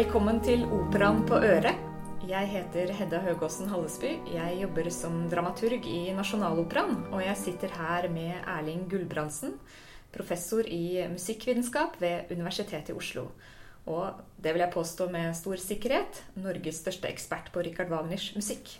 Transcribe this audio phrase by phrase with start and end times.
[0.00, 1.76] Velkommen til Operaen på Øret.
[2.24, 4.14] Jeg heter Hedda Høgåsen Hallesby.
[4.32, 6.94] Jeg jobber som dramaturg i Nasjonaloperaen.
[7.12, 9.58] Og jeg sitter her med Erling Gulbrandsen,
[10.14, 13.26] professor i musikkvitenskap ved Universitetet i Oslo.
[13.84, 18.78] Og det vil jeg påstå med stor sikkerhet Norges største ekspert på Richard Wagners musikk.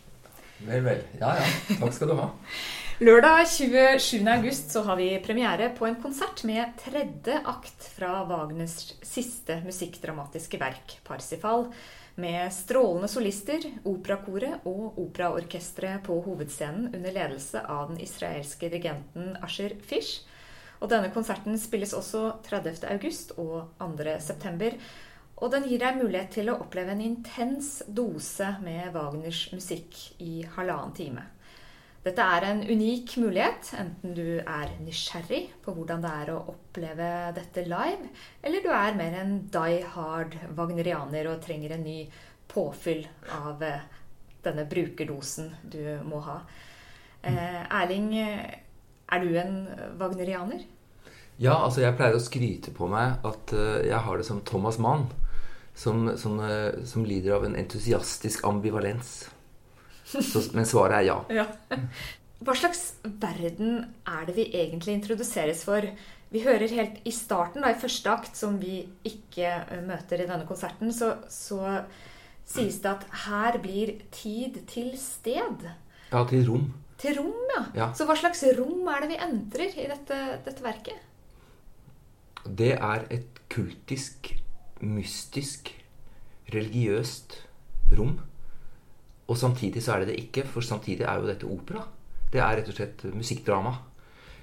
[0.67, 1.01] Vel, vel.
[1.19, 1.77] Ja, ja.
[1.79, 2.29] Takk skal du ha.
[3.01, 4.27] Lørdag 27.
[4.29, 10.59] august så har vi premiere på en konsert med tredje akt fra Wagners siste musikkdramatiske
[10.61, 11.71] verk, 'Parsifal',
[12.21, 19.73] med strålende solister, operakoret og operaorkesteret på hovedscenen under ledelse av den israelske dirigenten Asher
[19.81, 20.27] Fish.
[20.81, 22.85] Og denne konserten spilles også 30.
[22.89, 24.69] august og 2.
[25.41, 30.43] Og den gir deg mulighet til å oppleve en intens dose med Wagners musikk i
[30.53, 31.23] halvannen time.
[32.01, 37.09] Dette er en unik mulighet, enten du er nysgjerrig på hvordan det er å oppleve
[37.37, 38.09] dette live,
[38.41, 41.99] eller du er mer en die hard wagnerianer og trenger en ny
[42.49, 43.05] påfyll
[43.37, 43.85] av eh,
[44.45, 46.39] denne brukerdosen du må ha.
[47.21, 49.57] Eh, Erling, er du en
[50.01, 50.65] wagnerianer?
[51.41, 53.53] Ja, altså jeg pleier å skryte på meg at
[53.85, 55.07] jeg har det som Thomas Mann,
[55.75, 59.29] som, som, uh, som lider av en entusiastisk ambivalens.
[60.11, 61.19] Så, men svaret er ja.
[61.41, 61.47] ja.
[62.41, 65.85] Hva slags verden er det vi egentlig introduseres for?
[66.31, 70.47] Vi hører helt i starten, da, i første akt, som vi ikke møter i denne
[70.49, 71.83] konserten, så, så
[72.47, 75.67] sies det at her blir tid til sted.
[76.11, 76.69] Ja, til rom.
[77.01, 77.63] Til rom, ja.
[77.75, 77.89] ja.
[77.97, 81.07] Så hva slags rom er det vi entrer i dette, dette verket?
[82.45, 84.31] Det er et kultisk,
[84.81, 85.71] mystisk,
[86.53, 87.37] religiøst
[87.97, 88.17] rom.
[89.27, 91.85] Og samtidig så er det det ikke, for samtidig er jo dette opera.
[92.31, 93.75] Det er rett og slett musikkdrama.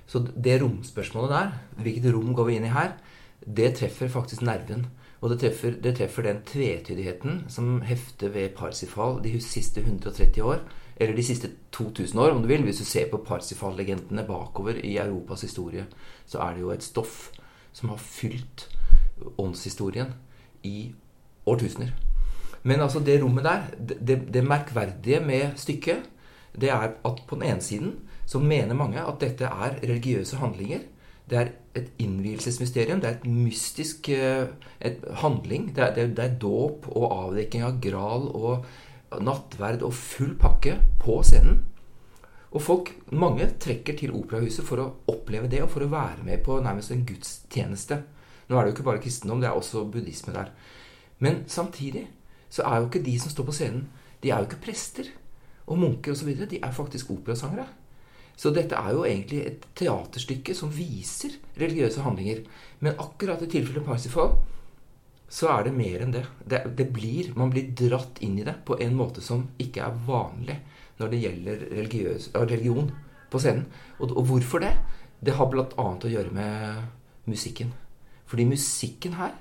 [0.08, 2.94] Så det romspørsmålet der, hvilket rom går vi inn i her,
[3.44, 4.86] det treffer faktisk nerven.
[5.20, 10.62] Og det treffer, det treffer den tvetydigheten som hefter ved Parsifal de siste 130 år.
[10.96, 12.62] Eller de siste 2000 år, om du vil.
[12.62, 15.86] Hvis du ser på Parsifal-legendene bakover i Europas historie,
[16.26, 17.30] så er det jo et stoff
[17.72, 18.68] som har fylt
[19.38, 20.14] åndshistorien
[20.68, 20.76] i
[21.48, 21.94] årtusener.
[22.68, 26.08] Men altså det rommet der, det, det, merkverdige med stykket,
[26.60, 27.94] det er at på den ene siden
[28.26, 30.82] så mener mange at dette er religiøse handlinger.
[31.30, 33.00] Det er et innvielsesmysterium.
[33.00, 35.70] Det er et mystisk et handling.
[35.76, 38.66] Det er, det, det er dåp og avdekking av gral og
[39.24, 41.62] nattverd og full pakke på scenen.
[42.48, 46.40] Og folk, mange trekker til operahuset for å oppleve det og for å være med
[46.44, 48.00] på nærmest en gudstjeneste.
[48.48, 50.52] Nå er det jo ikke bare kristendom, det er også buddhisme der.
[51.18, 52.06] Men samtidig
[52.48, 53.88] så er jo ikke de som står på scenen,
[54.22, 55.10] de er jo ikke prester
[55.68, 56.30] og munker osv.
[56.48, 57.66] De er faktisk operasangere.
[58.38, 62.44] Så dette er jo egentlig et teaterstykke som viser religiøse handlinger.
[62.80, 64.36] Men akkurat i tilfellet Parsifal
[65.28, 66.24] så er det mer enn det.
[66.46, 69.98] det, det blir, man blir dratt inn i det på en måte som ikke er
[70.06, 70.56] vanlig
[70.98, 72.88] når det gjelder religiøs, religion
[73.30, 73.66] på scenen.
[73.98, 74.72] Og, og hvorfor det?
[75.20, 75.66] Det har bl.a.
[75.74, 77.74] å gjøre med musikken.
[78.28, 79.36] Fordi musikken her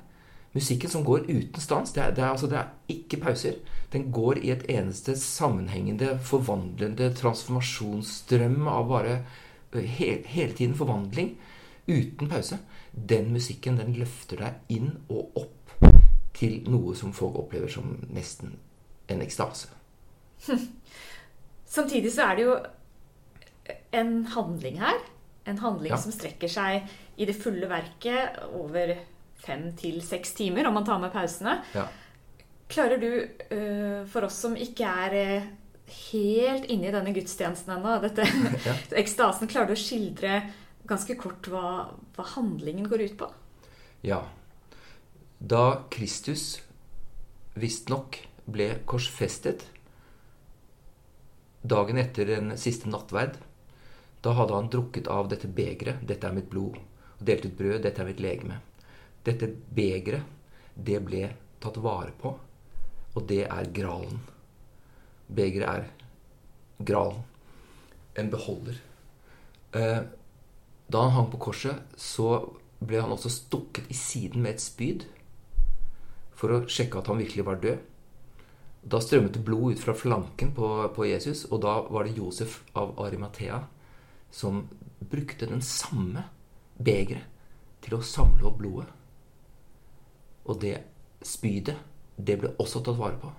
[0.58, 1.92] Musikken som går uten stans.
[1.94, 3.60] Det er, det, er, altså, det er, ikke pauser.
[3.94, 9.20] Den går i et eneste sammenhengende, forvandlende transformasjonsstrøm av bare
[9.76, 11.36] he, hele tiden forvandling.
[11.88, 12.58] Uten pause.
[13.10, 15.76] Den musikken den løfter deg inn og opp
[16.38, 18.58] til noe som folk opplever som nesten
[19.14, 19.70] en ekstase.
[21.78, 22.58] Samtidig så er det jo
[23.94, 25.00] en handling her.
[25.48, 26.00] En handling ja.
[26.02, 26.88] som strekker seg
[27.18, 28.94] i det fulle verket over
[29.42, 31.60] fem til seks timer, om man tar med pausene.
[31.78, 31.86] Ja.
[32.68, 33.12] Klarer du,
[33.54, 35.50] uh, for oss som ikke er uh,
[36.12, 38.28] helt inne i denne gudstjenesten ennå, dette
[38.68, 38.76] ja.
[39.00, 40.42] ekstasen, klarer du å skildre
[40.88, 41.68] ganske kort hva,
[42.16, 43.32] hva handlingen går ut på?
[44.08, 44.22] Ja.
[45.38, 46.58] Da Kristus
[47.58, 49.66] visstnok ble korsfestet
[51.68, 53.36] dagen etter den siste nattverd,
[54.22, 56.02] da hadde han drukket av dette begeret.
[56.08, 56.78] Dette er mitt blod.
[57.18, 57.82] Og delt ut brød.
[57.86, 58.60] Dette er mitt legeme.
[59.28, 60.24] Dette begeret,
[60.74, 61.24] det ble
[61.60, 62.32] tatt vare på,
[63.18, 64.22] og det er gralen.
[65.28, 67.26] Begeret er gralen.
[68.18, 68.78] En beholder.
[69.76, 70.00] Eh,
[70.88, 72.30] da han hang på korset, så
[72.80, 75.06] ble han også stukket i siden med et spyd
[76.38, 77.82] for å sjekke at han virkelig var død.
[78.88, 82.62] Da strømmet det blod ut fra flanken på, på, Jesus, og da var det Josef
[82.78, 83.66] av Arimathea
[84.32, 84.66] som
[85.00, 86.24] brukte den samme
[86.78, 87.26] begeret
[87.84, 88.90] til å samle opp blodet.
[90.48, 90.78] Og det
[91.26, 91.78] spydet,
[92.18, 93.32] det ble også tatt vare på.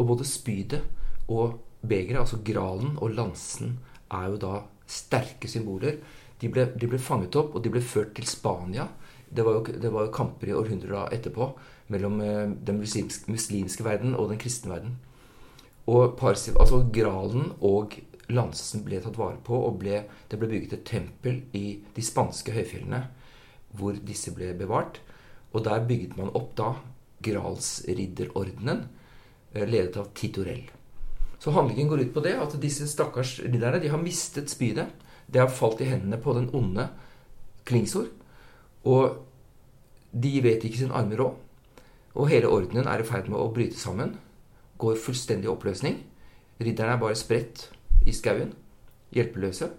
[0.00, 0.82] Og både spydet
[1.30, 3.78] og begeret, altså gralen og lansen,
[4.12, 4.54] er jo da
[4.88, 5.98] sterke symboler.
[6.40, 8.88] De ble, de ble, fanget opp, og de ble ført til Spania
[9.30, 11.46] Det var jo, det var jo kamper i århundrer etterpå
[11.92, 14.98] mellom eh, den muslimske, muslimske verden og den kristne verden.
[15.88, 17.96] Og Parsif, altså Gralen og
[18.32, 22.54] Lansen ble tatt vare på, og ble, det ble bygget et tempel i de spanske
[22.54, 23.02] høyfjellene
[23.76, 25.00] hvor disse ble bevart.
[25.52, 26.74] Og der bygget man opp da
[27.22, 28.86] Gralsridderordenen,
[29.54, 30.64] eh, ledet av Titorell.
[31.38, 34.88] Så handlingen går ut på det at disse stakkars ridderne de har mistet spydet.
[35.26, 36.88] Det har falt i hendene på den onde
[37.64, 38.08] Klingsor.
[38.84, 39.26] Og
[40.12, 41.34] de vet ikke sin arme råd.
[42.14, 44.16] Og hele ordenen er i ferd med å bryte sammen.
[44.78, 46.02] Går fullstendig i oppløsning.
[46.60, 47.70] Ridderne er bare spredt
[48.06, 48.54] i skauen.
[49.12, 49.70] Hjelpeløse.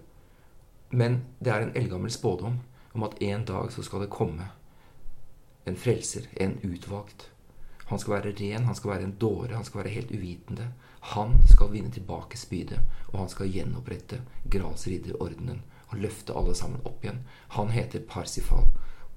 [0.90, 2.60] Men det er en eldgammel spådom
[2.94, 4.50] om at en dag så skal det komme
[5.64, 7.30] en frelser, en utvalgt.
[7.86, 10.68] Han skal være ren, han skal være en dåre, han skal være helt uvitende.
[11.00, 12.80] Han skal vinne tilbake spydet,
[13.12, 17.20] og han skal gjenopprette grasridderordenen og løfte alle sammen opp igjen.
[17.56, 18.70] Han heter Parsifal,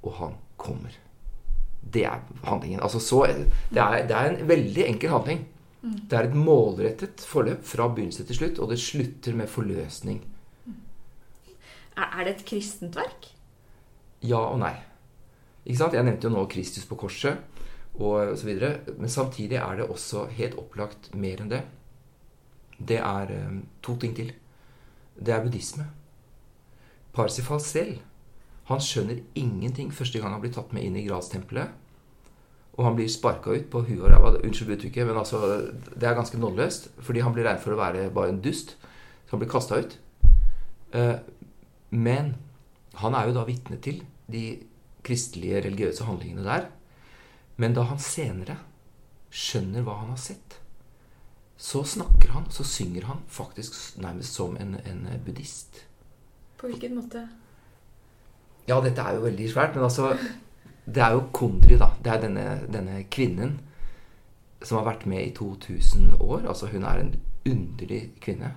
[0.03, 0.97] og han kommer.
[1.93, 2.81] Det er handlingen.
[2.83, 3.23] Altså så,
[3.71, 5.45] det, er, det er en veldig enkel handling.
[5.81, 10.23] Det er et målrettet forløp fra begynnelse til slutt, og det slutter med forløsning.
[11.97, 13.29] Er det et kristent verk?
[14.25, 14.73] Ja og nei.
[15.65, 15.95] Ikke sant?
[15.97, 17.37] Jeg nevnte jo nå Kristus på korset
[17.97, 18.81] og så videre.
[18.97, 21.63] Men samtidig er det også helt opplagt mer enn det.
[22.77, 24.33] Det er um, to ting til.
[25.17, 25.87] Det er buddhisme.
[27.13, 27.97] Parsifal selv
[28.67, 31.71] han skjønner ingenting første gang han blir tatt med inn i gradstempelet.
[32.77, 34.35] Og han blir sparka ut på huet og ræva.
[34.45, 35.39] Unnskyld uttrykket, men altså,
[35.97, 36.91] det er ganske nådeløst.
[37.01, 38.75] Fordi han blir regnet for å være bare en dust.
[39.25, 39.97] Så han blir kasta ut.
[40.93, 41.17] Uh,
[41.89, 42.35] men
[43.01, 44.43] han er jo da vitne til de
[45.07, 46.69] kristelige, religiøse handlingene der.
[47.57, 48.59] Men da han senere
[49.33, 50.59] skjønner hva han har sett,
[51.57, 55.81] så snakker han, så synger han faktisk nærmest som en, en buddhist.
[56.57, 57.23] På hvilken måte?
[58.67, 60.11] Ja, dette er jo veldig svært, men altså
[60.87, 61.89] Det er jo Kondri, da.
[62.03, 63.57] Det er denne, denne kvinnen
[64.63, 66.47] som har vært med i 2000 år.
[66.47, 67.11] Altså, hun er en
[67.47, 68.53] underlig kvinne.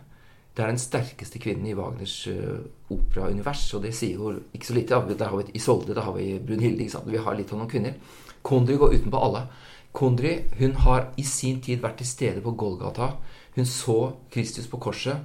[0.56, 2.60] Det er den sterkeste kvinnen i Wagners uh,
[2.90, 5.00] operaunivers, og det sier jo ikke så lite.
[5.18, 6.84] Der har vi Isolde, der har vi Brunhilde.
[6.84, 7.10] Ikke sant?
[7.10, 7.98] Vi har litt av noen kvinner.
[8.42, 9.44] Kondri går utenpå alle.
[9.92, 13.14] Kondri hun har i sin tid vært til stede på Golgata.
[13.56, 15.18] Hun så Kristus på korset,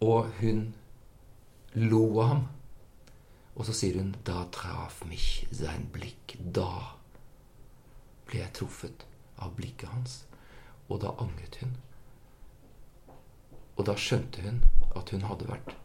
[0.00, 0.70] og hun
[1.74, 2.46] lo av ham.
[3.60, 6.38] Og så sier hun Da traf mich sein blikk.
[6.40, 6.96] Da
[8.30, 9.04] ble jeg truffet
[9.36, 10.22] av blikket hans.
[10.88, 11.76] Og da angret hun.
[13.76, 14.62] Og da skjønte hun
[14.96, 15.76] at hun hadde vært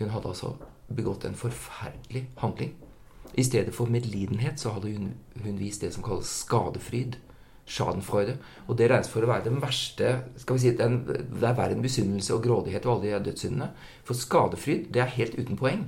[0.00, 0.56] Hun hadde altså
[0.92, 2.74] begått en forferdelig handling.
[3.38, 5.12] I stedet for medlidenhet så hadde hun,
[5.44, 7.16] hun vist det som kalles skadefryd.
[7.64, 8.34] Schadenfreude.
[8.66, 11.76] Og det regnes for å være den verste skal vi si, den, Det er verre
[11.76, 13.70] enn misunnelse og grådighet og alle de dødssyndene.
[14.04, 15.86] For skadefryd, det er helt uten poeng.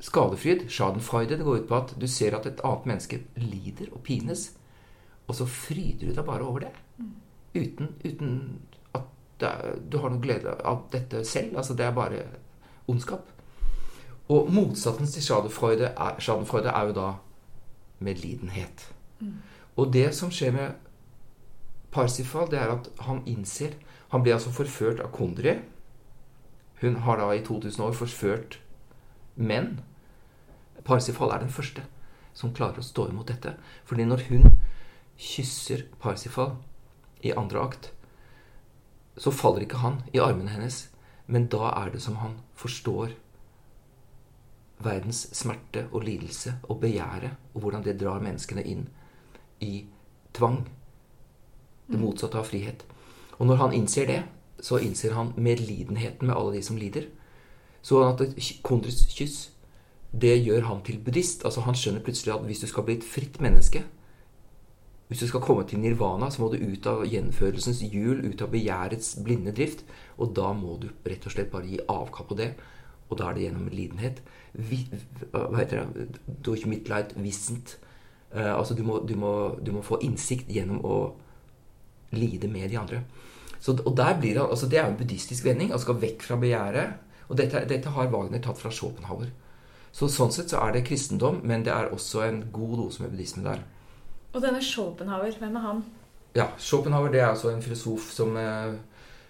[0.00, 4.02] Skadefryd, schadenfreude, det går ut på at du ser at et annet menneske lider og
[4.06, 4.52] pines,
[5.26, 6.70] og så fryder du deg bare over det.
[7.54, 8.60] Uten, uten
[8.94, 9.08] at
[9.92, 11.56] du har noe glede av dette selv.
[11.56, 12.22] Altså, det er bare
[12.88, 13.26] ondskap.
[14.28, 17.08] Og motsatsen til schadenfreude er, schadenfreude er jo da
[17.98, 18.86] medlidenhet.
[19.76, 20.70] Og det som skjer med
[21.90, 23.74] Parsifal, det er at han innser
[24.08, 25.58] Han blir altså forført av Kondri.
[26.80, 28.60] Hun har da i 2000 år forført
[29.38, 29.78] menn.
[30.84, 31.84] Parsifal er den første
[32.38, 33.56] som klarer å stå imot dette.
[33.88, 34.58] Fordi når hun
[35.18, 36.54] kysser Parsifal
[37.26, 37.90] i andre akt,
[39.18, 40.86] så faller ikke han i armene hennes.
[41.26, 43.16] Men da er det som han forstår
[44.78, 48.86] verdens smerte og lidelse og begjæret, og hvordan det drar menneskene inn
[49.60, 49.82] i
[50.36, 50.62] tvang.
[51.88, 52.04] Det mm.
[52.04, 52.84] motsatte av frihet.
[53.38, 54.22] Og når han innser det,
[54.62, 57.08] så innser han medlidenheten med alle de som lider.
[57.82, 59.50] Så at et kyss,
[60.12, 61.44] det gjør han til buddhist.
[61.44, 63.84] Altså Han skjønner plutselig at hvis du skal bli et fritt menneske,
[65.08, 68.50] hvis du skal komme til nirvana, så må du ut av gjenførelsens hjul, ut av
[68.52, 69.86] begjærets blinde drift.
[70.20, 72.50] Og da må du rett og slett bare gi avkall på det.
[73.08, 74.20] Og da er det gjennom lidenhet.
[74.52, 77.06] Hva heter det?
[77.16, 77.78] Wissent.
[78.34, 79.32] Uh, altså du må, du, må,
[79.64, 80.96] du må, få innsikt gjennom å
[82.12, 83.00] lide med de andre.
[83.58, 85.72] Så, og der blir det, altså Det er en buddhistisk vending.
[85.72, 87.07] Altså skal vekk fra begjæret.
[87.28, 89.30] Og dette, dette, har Wagner tatt fra Schopenhauer.
[89.92, 93.12] Så Sånn sett så er det kristendom, men det er også en god dose med
[93.12, 93.64] buddhisme der.
[94.32, 95.82] Og denne Schopenhauer, hvem er han?
[96.36, 98.76] Ja, Schopenhauer det er altså en filosof som eh,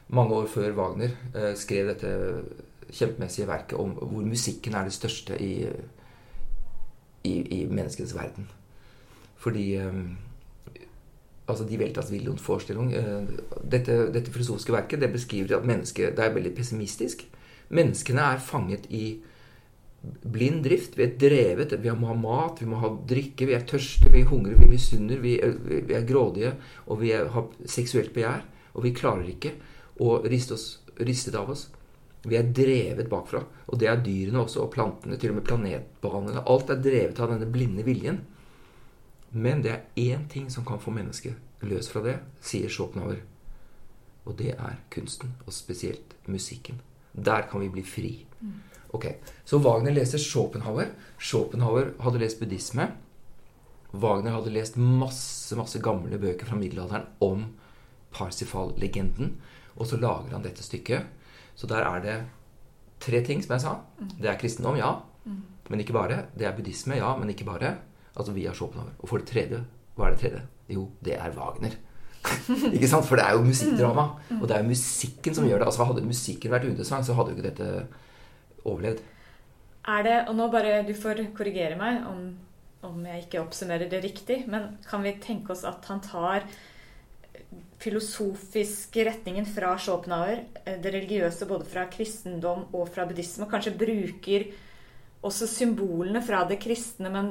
[0.08, 2.12] mange år før Wagner eh, skrev dette
[2.90, 5.66] kjempemessige verket om hvor musikken er det største i,
[7.24, 8.48] i, i menneskets verden.
[9.36, 9.92] Fordi eh,
[11.48, 13.22] altså De Weltas Willions forestilling eh,
[13.72, 17.28] dette, dette, filosofiske verket det beskriver at mennesket det er veldig pessimistisk.
[17.74, 19.18] Menneskene er fanget i
[20.22, 20.96] blind drift.
[20.98, 21.74] Vi er drevet.
[21.82, 23.48] Vi må ha mat, vi må ha drikke.
[23.48, 25.36] Vi er tørste, vi hungrer, vi misunner, vi,
[25.68, 26.54] vi, er grådige,
[26.86, 28.46] og vi er, har seksuelt begjær.
[28.74, 29.56] Og vi klarer ikke
[30.04, 30.68] å riste oss,
[31.02, 31.68] ristet av oss.
[32.28, 33.42] Vi er drevet bakfra.
[33.68, 36.44] Og det er dyrene også, og plantene, til og med planetbanene.
[36.46, 38.22] Alt er drevet av denne blinde viljen.
[39.30, 41.36] Men det er én ting som kan få mennesket
[41.68, 43.20] løs fra det, sier Schopenhauer.
[44.28, 46.80] Og det er kunsten, og spesielt musikken.
[47.24, 48.12] Der kan vi bli fri.
[48.96, 49.04] Ok,
[49.44, 50.94] Så Wagner leser Schopenhauer.
[51.18, 52.86] Schopenhauer hadde lest buddhisme.
[53.92, 57.44] Wagner hadde lest masse masse gamle bøker fra middelalderen om
[58.12, 59.34] Parsifal-legenden.
[59.76, 61.04] Og så lager han dette stykket.
[61.54, 62.16] Så der er det
[63.00, 63.74] tre ting, som jeg sa.
[64.18, 64.94] Det er kristendom, ja.
[65.68, 66.26] Men ikke bare.
[66.38, 67.76] Det er buddhisme, ja, men ikke bare.
[68.16, 68.94] Altså via Schopenhauer.
[68.98, 69.64] Og for det tredje,
[69.96, 70.42] hva er det tredje?
[70.68, 71.76] Jo, det er Wagner.
[72.74, 73.06] ikke sant?
[73.08, 74.04] For det er jo musikkdrama.
[74.38, 75.70] Og det er jo musikken som gjør det.
[75.70, 77.70] Altså Hadde musikken vært uinteressant, så hadde jo ikke dette
[78.64, 79.02] overlevd.
[79.88, 82.24] Er det, og nå bare, Du får korrigere meg om,
[82.84, 86.44] om jeg ikke oppsummerer det riktig, men kan vi tenke oss at han tar
[87.78, 93.76] filosofiske retningen fra Schopenhauer, eh, det religiøse både fra kristendom og fra buddhisme, og kanskje
[93.78, 94.48] bruker
[95.22, 97.30] også symbolene fra det kristne, men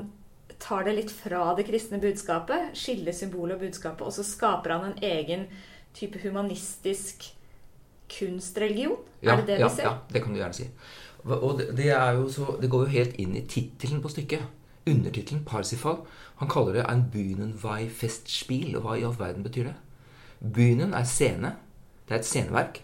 [0.60, 4.92] tar det litt fra det kristne budskapet, skiller symbolet og budskapet, og så skaper han
[4.92, 5.48] en egen
[5.98, 7.30] type humanistisk
[8.12, 8.98] kunstreligion?
[9.22, 9.90] Ja, er det det ja, vi ser?
[9.90, 10.70] Ja, det kan du gjerne si.
[11.28, 11.92] Og det, det,
[12.34, 14.46] så, det går jo helt inn i tittelen på stykket.
[14.88, 16.06] Undertittelen, Parsifal.
[16.40, 18.78] Han kaller det 'Ein Bühnenweih-Festspiel'.
[18.78, 19.76] Og hva i all verden betyr det?
[20.40, 21.56] Bühnen er scene.
[22.08, 22.84] Det er et sceneverk.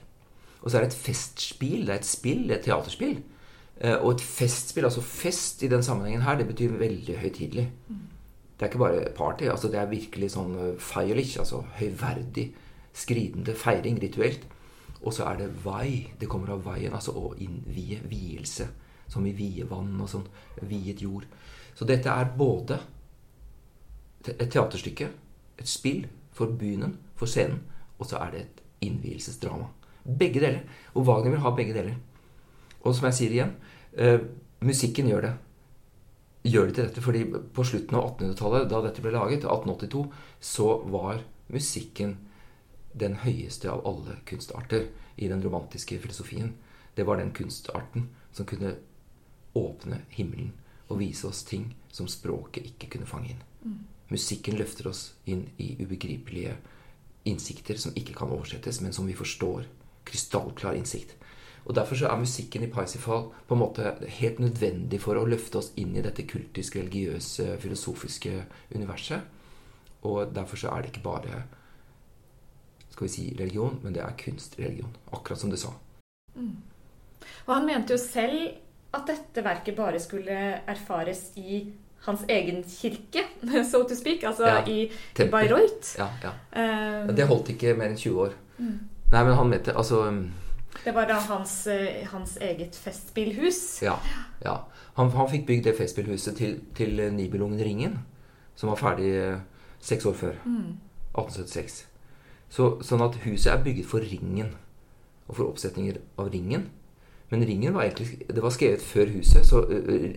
[0.62, 1.88] Og så er det et festspill.
[1.88, 3.24] Det er et spill, et teaterspill.
[3.82, 7.68] Eh, og et festspill, altså fest i den sammenhengen her, det betyr veldig høytidelig.
[8.53, 9.44] Det er ikke bare party.
[9.44, 12.51] altså Det er virkelig sånn eh, feierlich, altså høyverdig,
[12.94, 14.46] skridende feiring rituelt.
[15.03, 16.13] Og så er det vai.
[16.20, 18.70] Det kommer av veien, altså å innvie, vielse.
[19.08, 20.27] Som i vie vann og sånn.
[20.70, 21.25] Viet jord.
[21.75, 22.80] Så dette er både
[24.30, 25.10] et teaterstykke,
[25.60, 27.60] et spill for byen, for scenen,
[28.00, 29.68] og så er det et innvielsesdrama.
[30.03, 30.63] Begge deler.
[30.94, 31.98] Og Wagner vil ha begge deler.
[32.84, 33.54] Og som jeg sier igjen
[33.98, 34.20] eh,
[34.63, 35.34] musikken gjør det.
[36.44, 37.24] Gjør det til dette, fordi
[37.56, 40.04] På slutten av 1800-tallet, da dette ble laget, 1882,
[40.44, 41.24] så var
[41.54, 42.18] musikken
[42.94, 46.54] den høyeste av alle kunstarter i den romantiske filosofien.
[46.96, 48.75] Det var den kunstarten som kunne
[49.58, 50.52] åpne himmelen
[50.90, 53.42] og vise oss ting som språket ikke kunne fange inn.
[53.63, 53.80] Mm.
[54.13, 56.58] Musikken løfter oss inn i ubegripelige
[57.30, 59.66] innsikter som ikke kan oversettes, men som vi forstår.
[60.06, 61.16] Krystallklar innsikt.
[61.63, 65.62] Og Derfor så er musikken i Paisifal på en måte helt nødvendig for å løfte
[65.62, 68.34] oss inn i dette kultiske, religiøse, filosofiske
[68.75, 69.22] universet.
[70.03, 71.43] Og derfor så er det ikke bare
[72.93, 74.91] skal vi si religion, men det er kunstreligion.
[75.15, 75.72] Akkurat som du sa.
[76.36, 76.58] Mm.
[77.48, 78.60] Og han mente jo selv
[78.93, 80.36] at dette verket bare skulle
[80.70, 81.63] erfares i
[82.03, 83.24] hans egen kirke,
[83.72, 85.96] so to speak, altså ja, i, i Bayreuth.
[85.98, 86.34] Ja, ja.
[86.53, 88.36] Um, det holdt ikke mer enn 20 år.
[88.60, 88.79] Mm.
[89.13, 90.03] Nei, men han mente altså
[90.84, 93.82] Det var da hans, eh, hans eget festspillhus?
[93.82, 93.96] Ja.
[94.46, 94.58] ja.
[94.94, 98.00] Han, han, fikk bygd det festspillhuset til, til Nibelungen Ringen,
[98.56, 99.39] som var ferdig eh,
[99.82, 100.39] seks år før.
[100.46, 100.77] Mm.
[101.13, 101.86] 1876.
[102.53, 104.53] Så, sånn at huset er bygget for ringen,
[105.27, 106.68] og for oppsetninger av ringen.
[107.32, 109.63] Men ringen var egentlig, det var skrevet før huset, så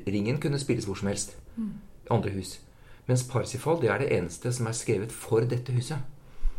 [0.07, 1.37] ringen kunne spilles hvor som helst.
[1.57, 1.73] Mm.
[2.11, 2.59] Andre hus.
[3.07, 6.03] Mens Parsifal det er det eneste som er skrevet for dette huset.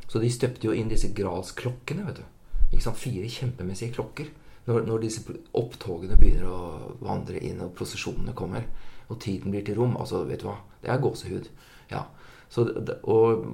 [0.07, 2.07] Så de støpte jo inn disse gralsklokkene.
[2.07, 2.23] vet du.
[2.71, 4.29] Fire kjempemessige klokker.
[4.67, 5.23] Når, når, disse
[5.55, 8.67] opptogene begynner å vandre inn, og prosesjonene kommer,
[9.07, 10.57] og tiden blir til rom altså, vet du hva?
[10.83, 11.47] Det er gåsehud.
[11.91, 12.03] Ja.
[12.51, 12.67] Så,
[13.07, 13.45] og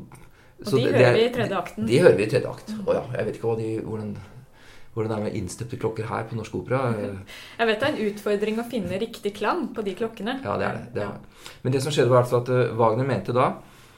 [0.64, 1.88] og de hører vi i tredje akten.
[1.88, 2.72] De, hører vi i tredje akt.
[2.72, 2.86] Mm.
[2.86, 4.14] Og ja, jeg vet ikke de, hvordan,
[4.94, 6.82] hvordan det er med innstøpte klokker her på Norsk Opera.
[7.60, 10.40] Jeg vet det er en utfordring å finne riktig klang på de klokkene.
[10.46, 10.88] Ja, det er det.
[10.96, 11.52] det er.
[11.66, 13.52] Men det som skjedde, var altså at uh, Wagner mente da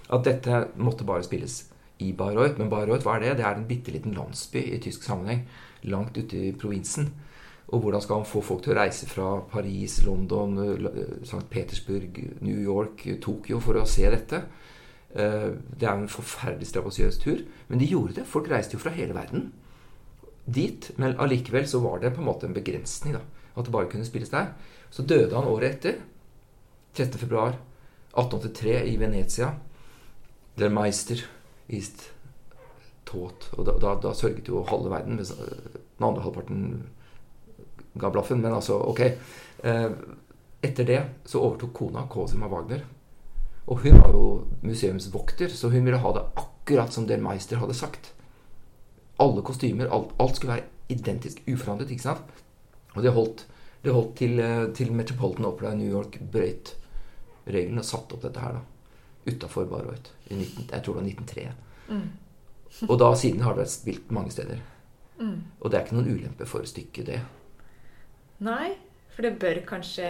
[0.06, 1.64] at dette måtte bare spilles
[2.00, 2.60] i Bayreuth.
[2.60, 3.38] Men Bayreuth, hva er det?
[3.40, 5.46] Det er en bitte liten landsby i tysk sammenheng.
[5.92, 7.12] Langt ute i provinsen.
[7.68, 10.58] Og hvordan skal han få folk til å reise fra Paris, London,
[11.24, 11.46] St.
[11.50, 14.44] Petersburg, New York, Tokyo for å se dette?
[15.16, 15.50] Eh,
[15.80, 18.28] det er en forferdelig strabasiøs tur, men de gjorde det.
[18.30, 19.50] Folk reiste jo fra hele verden
[20.46, 20.92] dit.
[20.98, 23.14] Men allikevel så var det på en måte en begrensning.
[23.14, 23.20] da,
[23.56, 24.48] At det bare kunne spilles der.
[24.90, 25.94] Så døde han året etter.
[26.96, 29.54] 13.2.1883 i Venezia.
[30.58, 31.26] Der Meister
[31.68, 32.10] ist
[33.06, 33.50] tåt.
[33.58, 35.20] Og da, da, da, sørget jo halve verden.
[35.22, 36.84] Hvis den andre halvparten
[38.00, 38.42] ga blaffen.
[38.42, 39.02] Men altså, ok.
[39.64, 39.90] Eh,
[40.66, 42.84] etter det så overtok kona Cosima Wagner
[43.66, 44.26] og hun var jo
[44.62, 48.12] museumsvokter, så hun ville ha det akkurat som Del Meister hadde sagt.
[49.22, 51.92] Alle kostymer, alt, alt skulle være identisk uforandret.
[51.92, 52.44] ikke sant?
[52.94, 53.48] Og det holdt
[53.86, 56.76] det holdt til, eh, til Metropolitan Opera i New York brøyt
[57.46, 58.62] regelen og satte opp dette her da
[59.26, 60.14] utafor Bayreuth.
[60.30, 61.52] Jeg tror det var 1903.
[61.90, 62.08] Mm.
[62.90, 64.60] Og da siden har det vært spilt mange steder.
[65.20, 65.38] Mm.
[65.62, 67.22] Og det er ikke noen ulempe for stykket, det.
[68.46, 68.74] Nei,
[69.14, 70.10] for det bør kanskje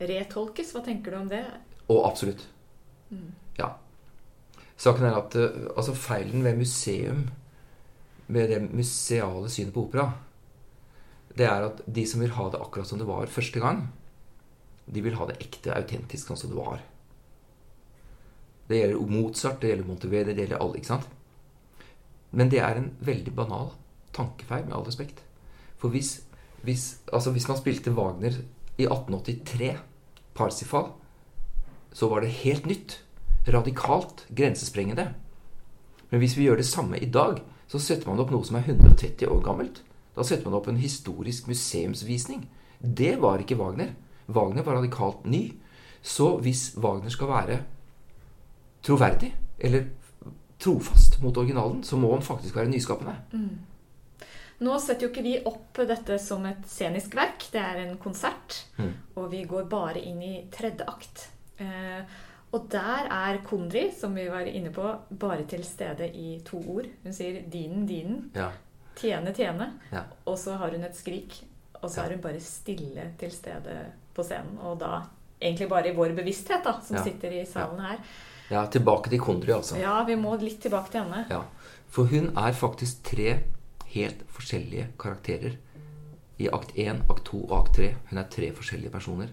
[0.00, 0.72] retolkes.
[0.74, 1.44] Hva tenker du om det?
[1.92, 2.46] Og absolutt.
[3.10, 3.28] Mm.
[3.58, 3.74] Ja.
[4.80, 7.28] Saken er at eh, altså feilen ved museum,
[8.30, 10.06] med det museale synet på opera,
[11.36, 13.88] det er at de som vil ha det akkurat som det var første gang,
[14.86, 16.80] de vil ha det ekte, autentisk sånn som det var.
[18.70, 20.78] Det gjelder Mozart, det gjelder Montevideo, det gjelder alle.
[20.78, 21.08] ikke sant?
[22.30, 23.72] Men det er en veldig banal
[24.14, 25.24] tankefeil, med all respekt.
[25.80, 26.20] For hvis,
[26.62, 28.36] hvis, altså hvis man spilte Wagner
[28.78, 29.72] i 1883,
[30.34, 30.92] Parsifal,
[31.92, 33.00] så var det helt nytt.
[33.48, 35.08] Radikalt grensesprengende.
[36.10, 38.68] Men hvis vi gjør det samme i dag, så setter man opp noe som er
[38.68, 39.82] 130 år gammelt.
[40.14, 42.46] Da setter man opp en historisk museumsvisning.
[42.78, 43.94] Det var ikke Wagner.
[44.26, 45.56] Wagner var radikalt ny.
[46.02, 47.60] Så hvis Wagner skal være
[48.82, 49.88] troverdig, eller
[50.60, 53.14] trofast mot originalen, så må han faktisk være nyskapende.
[54.60, 57.46] Nå setter jo ikke vi opp dette som et scenisk verk.
[57.52, 58.58] Det er en konsert.
[58.76, 58.90] Mm.
[59.16, 61.30] Og vi går bare inn i tredje akt.
[61.60, 62.02] Eh,
[62.52, 64.84] og der er Kondri, som vi var inne på,
[65.22, 66.88] bare til stede i to ord.
[67.04, 68.50] Hun sier 'dinen, dinen', Ja.
[68.96, 69.70] 'tjene, tjene'.
[69.92, 70.02] Ja.
[70.26, 71.44] Og så har hun et skrik.
[71.82, 72.06] Og så Ja.
[72.06, 74.58] er hun bare stille til stede på scenen.
[74.58, 75.02] Og da
[75.40, 77.98] egentlig bare i vår bevissthet, da, som sitter i salen her.
[78.50, 79.78] Ja, tilbake til Kondry, altså.
[79.78, 81.24] Ja, vi må litt tilbake til henne.
[81.30, 81.44] Ja,
[81.90, 83.40] For hun er faktisk tre
[83.94, 85.56] helt forskjellige karakterer.
[86.40, 87.90] I akt 1, akt 2 og akt 3.
[88.10, 89.32] Hun er tre forskjellige personer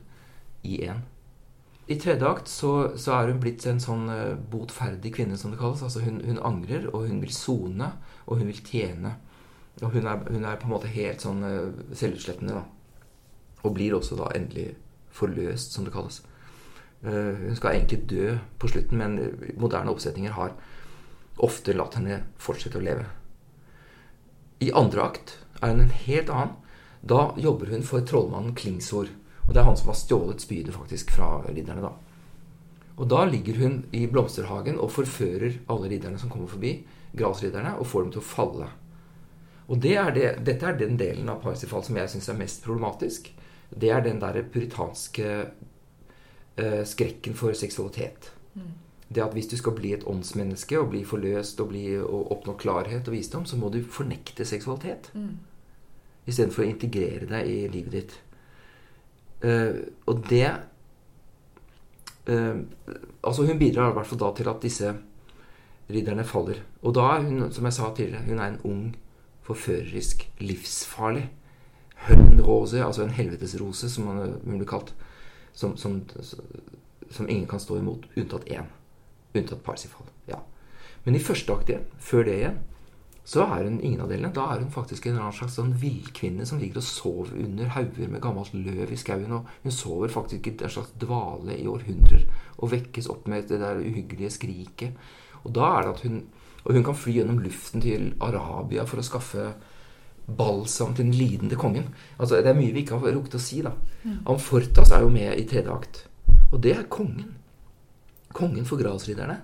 [0.67, 1.05] i én.
[1.87, 5.59] I tredje akt så, så er hun blitt en sånn eh, botferdig kvinne, som det
[5.61, 5.85] kalles.
[5.85, 7.93] Altså hun, hun angrer, og hun vil sone,
[8.25, 9.13] og hun vil tjene.
[9.79, 12.65] Og hun er, hun er på en måte helt sånn uh, selvutslettende, da.
[13.63, 14.71] Og blir også da endelig
[15.13, 16.23] forløst, som det kalles.
[17.05, 19.19] Eh, hun skal egentlig dø på slutten, men
[19.57, 20.55] moderne oppsetninger har
[21.37, 23.05] ofte latt henne fortsette å leve.
[24.59, 26.55] I andre akt er hun en helt annen.
[27.07, 29.11] Da jobber hun for trollmannen Klingsor.
[29.45, 31.81] Og det er han som har stjålet spydet faktisk fra ridderne.
[31.81, 31.93] da.
[32.97, 36.81] Og da ligger hun i blomsterhagen og forfører alle ridderne som kommer forbi,
[37.13, 38.69] grasridderne, og får dem til å falle.
[39.67, 42.63] Og det er det, dette er den delen av Parsifal som jeg syns er mest
[42.65, 43.29] problematisk.
[43.69, 45.51] Det er den derre puritanske
[46.57, 48.31] eh, skrekken for seksualitet.
[49.07, 52.57] Det at hvis du skal bli et åndsmenneske og bli forløst og, bli, og oppnå
[52.59, 55.11] klarhet og visdom, så må du fornekte seksualitet.
[55.15, 55.37] Mm.
[56.27, 58.17] Istedenfor å integrere deg i livet ditt.
[59.47, 60.47] Eh, og det
[62.25, 62.55] eh,
[63.21, 64.91] Altså Hun bidrar i hvert fall da til at disse
[65.93, 66.63] ridderne faller.
[66.81, 68.85] Og da er hun, som jeg sa tidligere, hun er en ung,
[69.47, 71.29] forførerisk, livsfarlig
[72.07, 74.93] Høllenrose, altså en helvetesrose, som hun blir kalt.
[75.57, 75.97] Som, som,
[77.09, 78.67] som ingen kan stå imot, unntatt én.
[79.33, 80.05] Unntatt Parsifal.
[80.29, 80.43] Ja.
[81.05, 82.59] Men i første akt igjen, før det igjen,
[83.27, 84.31] så er hun ingen av delene.
[84.31, 87.73] Da er hun faktisk en eller annen slags sånn villkvinne som ligger og sover under
[87.75, 89.33] hauger med gammelt løv i skauen.
[89.35, 92.23] Og hun sover faktisk i en slags dvale i århundrer
[92.55, 95.09] og vekkes opp med det der uhyggelige skriket.
[95.43, 96.21] Og da er det at hun
[96.67, 99.43] Og hun kan fly gjennom luften til Arabia for å skaffe
[100.27, 101.93] balsam til den lidende kongen.
[102.19, 103.71] Altså, Det er mye vi ikke har rukket å si, da.
[104.25, 106.07] Amfortas er jo med i tredje akt.
[106.51, 107.35] Og det er kongen.
[108.33, 109.41] Kongen for gradsridderne.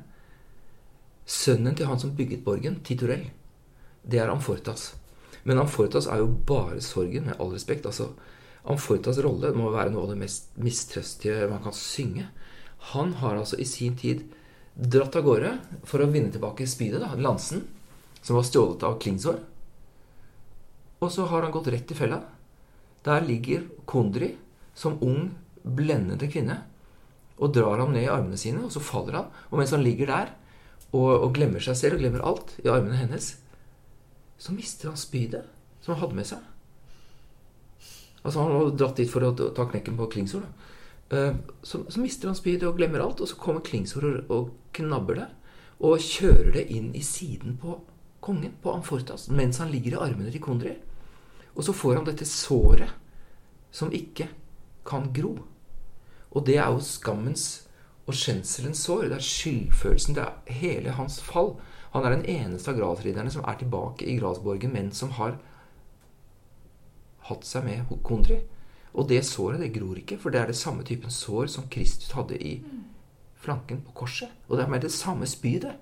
[1.26, 3.30] Sønnen til han som bygget borgen, Titorell.
[4.04, 4.94] Det er Amfortas.
[5.44, 7.86] Men Amfortas er jo bare sorgen, med all respekt.
[7.86, 8.12] Altså,
[8.66, 12.28] Amfortas rolle må være noe av det mest mistrøstige man kan synge.
[12.94, 14.26] Han har altså i sin tid
[14.76, 17.64] dratt av gårde for å vinne tilbake spydet, da, lansen,
[18.22, 19.40] som var stjålet av Klingsår.
[21.04, 22.22] Og så har han gått rett i fella.
[23.04, 24.34] Der ligger Kondri
[24.78, 26.62] som ung, blendende kvinne
[27.38, 29.30] og drar ham ned i armene sine, og så faller han.
[29.52, 30.34] Og mens han ligger der
[30.94, 33.34] og, og glemmer seg selv og glemmer alt i armene hennes,
[34.40, 35.48] så mister han spydet
[35.84, 36.50] som han hadde med seg.
[38.24, 40.46] Altså Han var dratt dit for å ta knekken på Klingsor.
[41.12, 44.54] Eh, Så, så mister han spydet og glemmer alt, og så kommer Klingsor og, og
[44.76, 45.28] knabber det.
[45.84, 47.82] Og kjører det inn i siden på
[48.24, 50.78] kongen, på Amfortas, mens han ligger i armene til Kondri.
[51.56, 52.90] Og så får han dette såret
[53.74, 54.28] som ikke
[54.86, 55.36] kan gro.
[56.34, 57.68] Og det er jo skammens
[58.08, 59.08] og skjemselens sår.
[59.12, 60.16] Det er skyldfølelsen.
[60.18, 61.54] Det er hele hans fall.
[61.94, 65.38] Han er den eneste av gradsridderne som er tilbake i gradsborgen, men som har
[67.30, 68.40] hatt seg med Kondri.
[68.94, 72.12] Og det såret det gror ikke, for det er det samme typen sår som Kristus
[72.14, 72.58] hadde i
[73.44, 74.30] flanken på korset.
[74.50, 75.74] Og det er med det samme spydet.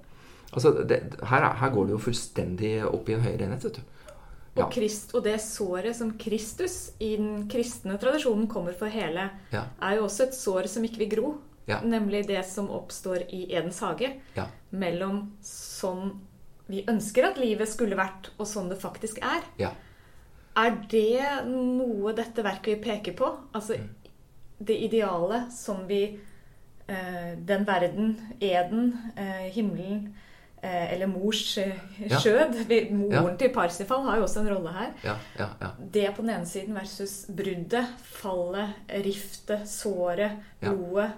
[0.51, 3.63] Altså, det, her, er- her går det jo fullstendig opp i en høyere enhet.
[3.63, 3.81] vet du.
[4.55, 4.71] Og.
[4.73, 10.03] Krist, og det såret som Kristus i den kristne tradisjonen kommer for hele, er jo
[10.09, 11.29] også et sår som ikke vil gro.
[11.87, 14.09] Nemlig det som oppstår i Edens hage.
[14.71, 16.19] Mellom sånn
[16.67, 19.41] vi ønsker at livet skulle vært, og sånn det faktisk er.
[19.59, 19.71] Ja.
[20.55, 23.27] Er det noe dette verket vil peke på?
[23.53, 23.89] Altså Mm.
[24.59, 26.19] det ideale som vi
[26.87, 30.13] eh, Den verden, eden, eh, himmelen
[30.63, 31.71] eller mors skjød.
[32.69, 32.81] Ja.
[32.91, 33.35] Moren Ja.
[33.39, 34.91] til Parsifal har jo også en rolle her.
[35.03, 35.67] Ja, ja, ja.
[35.93, 38.73] Det på den ene siden versus bruddet, fallet,
[39.05, 41.11] riftet, såret, blodet.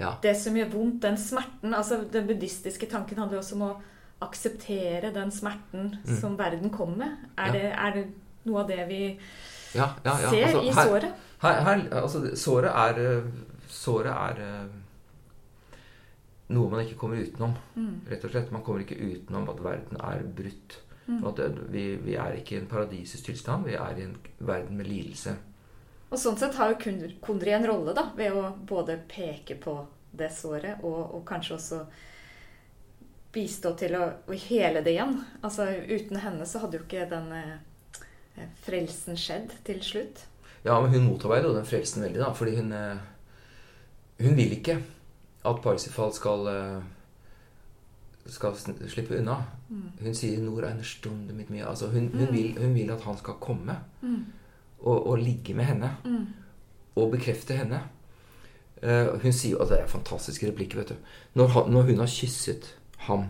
[0.00, 0.10] ja.
[0.22, 1.74] Det som gjør vondt, den smerten.
[1.74, 3.74] altså Den buddhistiske tanken handler jo også om å
[4.22, 6.16] akseptere den smerten Mm.
[6.20, 7.16] som verden kommer med.
[7.38, 8.06] Er, det, er det
[8.44, 9.18] noe av det vi
[9.74, 10.30] ja, ja, ja.
[10.30, 11.12] ser Altså, i såret?
[11.42, 13.22] Her, her, altså, såret er eh,
[13.68, 14.66] Såret er eh,
[16.52, 17.56] noe man ikke kommer utenom.
[17.74, 17.94] Mm.
[18.10, 18.52] Rett og slett.
[18.54, 20.78] Man kommer ikke utenom at verden er brutt.
[21.06, 21.20] Mm.
[21.22, 23.66] Og at vi, vi er ikke i en paradisisk tilstand.
[23.66, 25.36] Vi er i en verden med lidelse.
[26.06, 29.80] Og sånn sett har jo Kundri en rolle, da, ved å både peke på
[30.16, 31.80] det såret og, og kanskje også
[33.34, 35.18] bistå til å, å hele det igjen.
[35.44, 40.24] Altså uten henne så hadde jo ikke den eh, frelsen skjedd til slutt.
[40.64, 42.32] Ja, men hun motarbeider jo den frelsen veldig, da.
[42.34, 43.04] Fordi hun eh,
[44.16, 44.78] Hun vil ikke
[45.46, 46.82] at Parsifal skal eh,
[48.26, 48.54] skal
[48.90, 49.36] slippe unna.
[50.02, 51.68] Hun sier 'Nor eine Stunde mit mir'.
[51.68, 52.32] Altså, hun, hun, Mm.
[52.34, 54.24] vil, hun vil at han skal komme Mm.
[54.80, 55.96] og, og ligge med henne.
[56.04, 56.26] Mm.
[56.96, 57.80] og bekrefte henne.
[58.82, 60.76] Uh, hun sier og det er fantastiske replikker.
[60.78, 60.94] vet du.
[61.34, 63.24] Når, han, når hun har kysset ham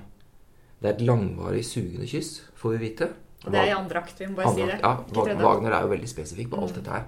[0.82, 3.08] Det er et langvarig sugende kyss, får vi vite.
[3.44, 4.80] Og det er i andre akt, vi må bare si det.
[4.82, 4.96] Ja.
[5.42, 6.74] Wagner er jo veldig spesifikk på alt Mm.
[6.82, 7.04] dette her.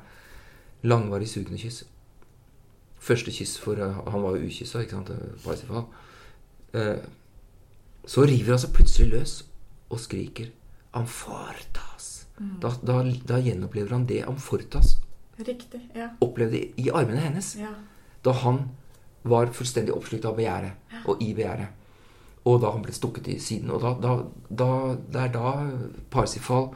[0.84, 1.84] Langvarig sugende kyss.
[3.00, 5.10] Første kyss for eh, Han var jo ukyssa, ikke sant?
[5.10, 5.84] eh, Parsifal.
[6.74, 6.96] Eh,
[8.08, 9.34] så river han seg plutselig løs
[9.90, 10.50] og skriker
[10.94, 12.26] 'Amfortas'.
[12.38, 12.60] Mm.
[12.62, 14.96] Da, da, da gjenopplever han det Amfortas
[15.38, 15.80] Riktig.
[15.94, 16.08] Ja.
[16.20, 17.72] opplevde i, armene hennes ja.
[18.22, 18.60] da han
[19.22, 21.74] var fullstendig oppslukt av begjæret og i begjæret.
[22.46, 23.70] Og da han ble stukket i siden.
[23.74, 24.14] Og da,
[24.48, 25.52] da, det er da
[26.10, 26.70] Parsifal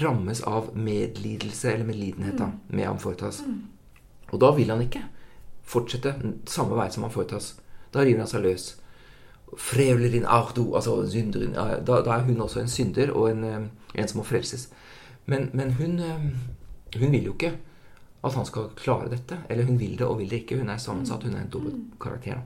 [0.00, 3.42] rammes av medlidelse eller medlidenhet da, med Amfortas.
[4.30, 5.02] Og da vil han ikke
[5.70, 6.14] fortsette
[6.50, 7.54] samme vei som han foretas.
[7.94, 8.68] Da river han seg løs.
[9.58, 14.08] Frevlerin ardo, altså synderin Da, da er hun også en synder og en, eh, en
[14.08, 14.68] som må frelses.
[15.26, 16.28] Men, men hun, eh,
[16.98, 17.56] hun vil jo ikke
[18.24, 19.38] at han skal klare dette.
[19.48, 20.58] Eller hun vil det og vil det ikke.
[20.60, 21.24] Hun er sammensatt.
[21.24, 22.42] Hun er en dobbelt karakter.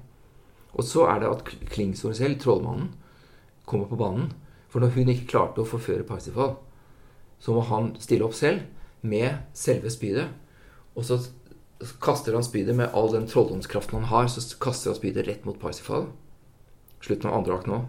[0.74, 2.92] Og så er det at Klingsoren selv, trollmannen,
[3.66, 4.32] kommer på banen.
[4.68, 6.56] For når hun ikke klarte å forføre Parsifal,
[7.38, 8.64] så må han stille opp selv
[9.02, 10.28] med selve spydet.
[10.94, 11.20] Og så
[12.00, 14.28] kaster han spydet med all den trolldomskraften han har.
[14.28, 16.08] Så kaster han spydet rett mot Parsifal.
[17.00, 17.80] Slutten av andre akt nå.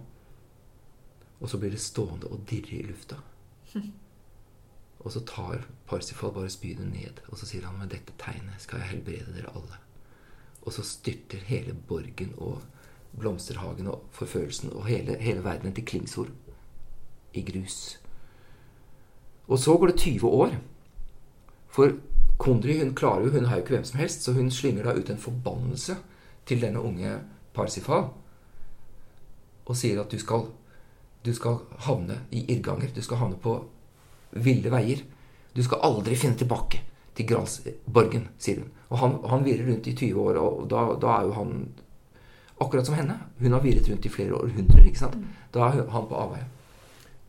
[1.39, 3.21] Og så blir det stående og dirre i lufta.
[5.05, 8.81] Og så tar Parsifal bare spydet ned, og så sier han med dette tegnet skal
[8.81, 9.77] jeg helbrede dere alle.
[10.65, 12.63] Og så styrter hele borgen og
[13.13, 16.31] blomsterhagen og forførelsen og hele, hele verdenen til Klingsor
[17.37, 17.99] i grus.
[19.45, 20.57] Og så går det 20 år.
[21.69, 21.93] For
[22.37, 24.95] Kondry hun klarer jo, hun har jo ikke hvem som helst, så hun slynger da
[24.95, 25.95] ut en forbannelse
[26.45, 27.19] til denne unge
[27.55, 28.09] Parsifal.
[29.65, 30.49] Og sier at du skal,
[31.25, 32.91] du skal havne i irrganger.
[32.95, 33.55] Du skal havne på
[34.35, 35.01] ville veier.
[35.55, 36.81] Du skal aldri finne tilbake
[37.15, 38.71] til Gralsborgen, sier hun.
[38.91, 41.53] Og han, han virrer rundt i 20 år, og da, da er jo han
[42.61, 43.15] akkurat som henne.
[43.39, 44.85] Hun har virret rundt i flere århundrer.
[44.85, 45.17] ikke sant?
[45.55, 46.45] Da er han på avveie.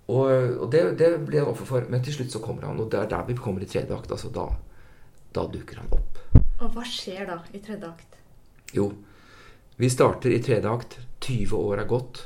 [0.06, 0.30] Og,
[0.62, 1.86] og det, det blir han offer for.
[1.90, 4.10] Men til slutt så kommer han, og det er der vi kommer i tredje akt.
[4.10, 4.48] altså Da,
[5.36, 6.22] da dukker han opp.
[6.64, 8.16] Og hva skjer da i tredje akt?
[8.76, 8.90] Jo,
[9.76, 10.98] vi starter i tredje akt.
[11.26, 12.22] 20 år er gått.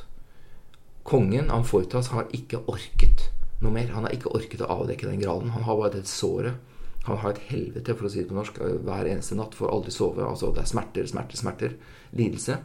[1.06, 3.26] Kongen, Amfortas, har ikke orket
[3.60, 3.90] noe mer.
[3.94, 5.50] Han har ikke orket å avdekke den graden.
[5.56, 6.58] Han har bare det såret.
[7.08, 9.56] Han har et helvete, for å si det på norsk, hver eneste natt.
[9.58, 10.22] Får aldri sove.
[10.26, 11.76] Altså, det er smerter, smerter, smerter.
[12.16, 12.58] Lidelse.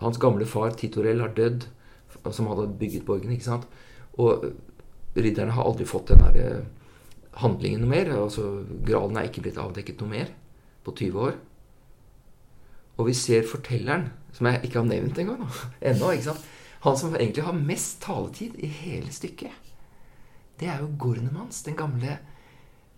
[0.00, 1.68] Hans gamle far, Titorell, har dødd.
[2.32, 3.68] Som hadde bygget borgen, ikke sant.
[4.18, 4.48] Og
[5.14, 6.83] ridderne har aldri fått den der eh,
[7.42, 8.12] handlingen noe mer.
[8.16, 10.32] Altså, Gralen er ikke blitt avdekket noe mer
[10.84, 11.38] på 20 år.
[12.98, 15.48] Og vi ser fortelleren, som jeg ikke har nevnt engang nå,
[15.90, 16.12] ennå.
[16.84, 19.72] Han som egentlig har mest taletid i hele stykket.
[20.60, 22.18] Det er jo Gornemans, den gamle,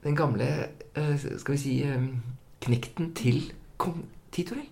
[0.05, 0.49] den gamle
[0.95, 2.11] eh, skal vi si eh,
[2.61, 4.69] knekten til kong Titorell.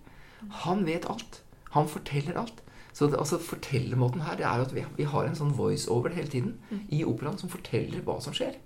[0.66, 1.40] Han vet alt.
[1.72, 2.60] Han forteller alt.
[2.92, 6.12] Så det, altså fortellermåten her det er jo at vi, vi har en sånn voice-over
[6.14, 6.52] hele tiden
[6.94, 8.58] i operaen som forteller hva som skjer.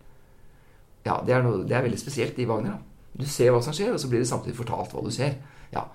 [1.09, 2.77] Ja, det er, noe, det er veldig spesielt i Wagner.
[2.77, 3.15] da.
[3.19, 5.39] Du ser hva som skjer, og så blir det samtidig fortalt hva du ser.
[5.73, 5.87] Ja.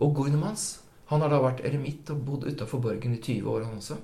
[0.00, 0.82] Og Gornemans
[1.12, 3.98] han har da vært eremitt og bodd utafor borgen i 20 år, han også.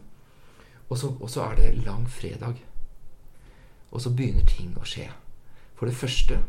[0.89, 2.61] Og så, er det langfredag.
[3.91, 5.07] Og så begynner ting å skje.
[5.79, 6.43] For det første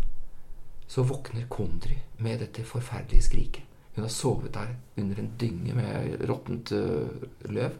[0.89, 3.63] så våkner Kondry med dette forferdelige skriket.
[3.95, 7.79] Hun har sovet der under en dynge med råttent uh, løv.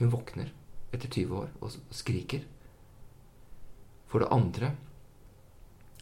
[0.00, 0.52] Hun våkner
[0.92, 2.44] etter 20 år og skriker.
[4.08, 4.72] For det andre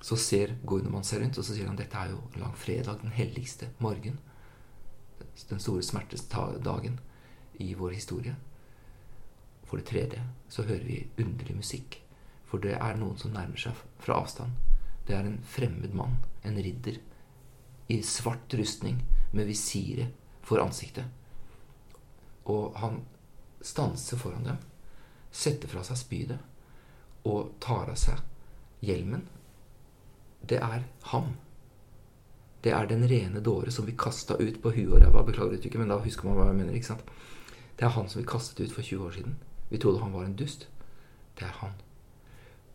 [0.03, 3.71] så ser man seg rundt, og så sier han dette er jo langfredag, den helligste
[3.79, 4.19] morgen.
[5.49, 6.99] Den store smertesdagen
[7.63, 8.35] i vår historie.
[9.65, 12.01] For det tredje så hører vi underlig musikk.
[12.51, 14.53] For det er noen som nærmer seg fra avstand.
[15.07, 16.99] Det er en fremmed mann, en ridder,
[17.89, 19.01] i svart rustning
[19.33, 20.13] med visiret
[20.43, 21.07] for ansiktet.
[22.45, 23.03] Og han
[23.63, 24.59] stanser foran dem,
[25.31, 26.39] setter fra seg spydet
[27.29, 28.19] og tar av seg
[28.83, 29.25] hjelmen.
[30.49, 31.33] Det er ham.
[32.65, 35.23] Det er den rene dåre som vi kasta ut på huet og ræva.
[35.27, 36.75] Beklager uttrykket, men da husker man hva jeg mener.
[36.75, 37.05] ikke sant?
[37.79, 39.37] Det er han som vi kastet ut for 20 år siden.
[39.71, 40.69] Vi trodde han var en dust.
[41.39, 41.73] Det er han.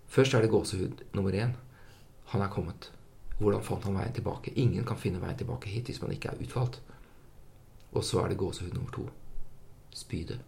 [0.08, 1.56] Først er det gåsehud nummer én.
[2.26, 2.92] Han er kommet.
[3.40, 4.52] Hvordan fant han veien tilbake?
[4.56, 6.82] Ingen kan finne veien tilbake hit hvis man ikke er utvalgt.
[7.92, 9.10] Og så er det gåsehud nummer to.
[9.92, 10.40] Spydet.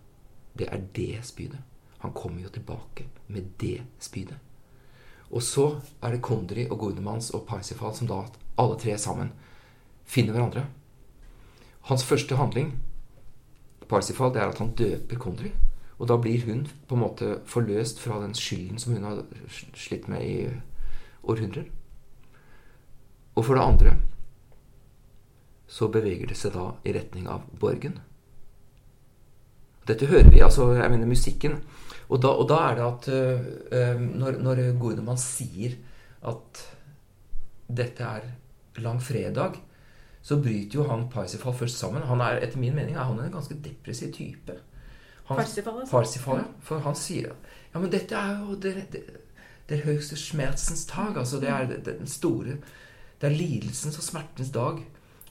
[0.59, 1.59] Det er det spydet.
[1.99, 4.37] Han kommer jo tilbake med det spydet.
[5.29, 5.67] Og så
[6.01, 8.23] er det Kondri og Gordemans og Parsifal som da
[8.59, 9.31] alle tre sammen
[10.05, 10.65] finner hverandre.
[11.89, 12.73] Hans første handling
[13.89, 15.51] Parsifal, det er at han døper Kondri.
[15.99, 19.23] Og da blir hun på en måte forløst fra den skylden som hun har
[19.75, 20.35] slitt med i
[21.23, 21.65] århundrer.
[23.35, 23.95] Og for det andre
[25.69, 27.99] så beveger det seg da i retning av borgen.
[29.87, 31.59] Dette hører vi, altså jeg mener musikken.
[32.09, 35.77] Og da, og da er det at uh, når, når Gordemann sier
[36.25, 36.63] at
[37.69, 38.25] dette er
[38.81, 39.59] langfredag,
[40.21, 42.03] så bryter jo han Parsifal først sammen.
[42.09, 44.57] Han er, Etter min mening er han en ganske depressiv type.
[45.29, 45.91] Han, Parsifal, altså.
[45.91, 46.47] Parsifal, ja.
[46.65, 47.31] For han sier
[47.73, 49.03] Ja, men dette er jo det, det,
[49.69, 51.17] det høyeste smertens tag.
[51.17, 52.57] Altså det er den store
[53.21, 54.81] Det er lidelsens og smertens dag.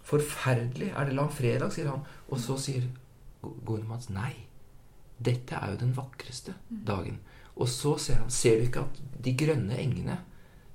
[0.05, 2.07] Forferdelig er det langfredag, sier han.
[2.29, 2.87] Og så sier
[3.43, 4.48] Gormans nei.
[5.19, 7.19] Dette er jo den vakreste dagen.
[7.59, 10.21] Og så ser han Ser du ikke at de grønne engene,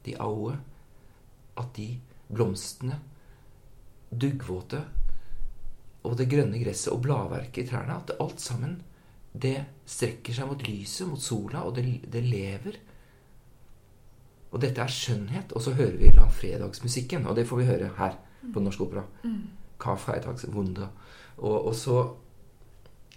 [0.04, 0.58] de aue,
[1.58, 1.88] at de
[2.34, 3.00] blomstene,
[4.12, 4.82] duggvåte
[6.04, 8.82] og det grønne gresset og bladverket i trærne, at alt sammen
[9.34, 9.56] det
[9.90, 12.78] strekker seg mot lyset, mot sola, og det, det lever.
[14.54, 15.56] Og dette er skjønnhet.
[15.56, 18.20] Og så hører vi langfredagsmusikken, og det får vi høre her
[18.54, 19.06] på Norsk Opera.
[19.24, 19.40] Mm.
[20.54, 20.92] Wunder.
[21.38, 21.98] Og, og så,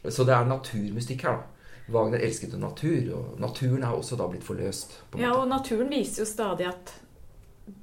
[0.04, 1.56] så det er naturmystikk her, da.
[1.94, 4.96] Wagner elsket jo natur, og naturen er også da blitt forløst.
[5.18, 6.94] ja, og naturen viser jo stadig at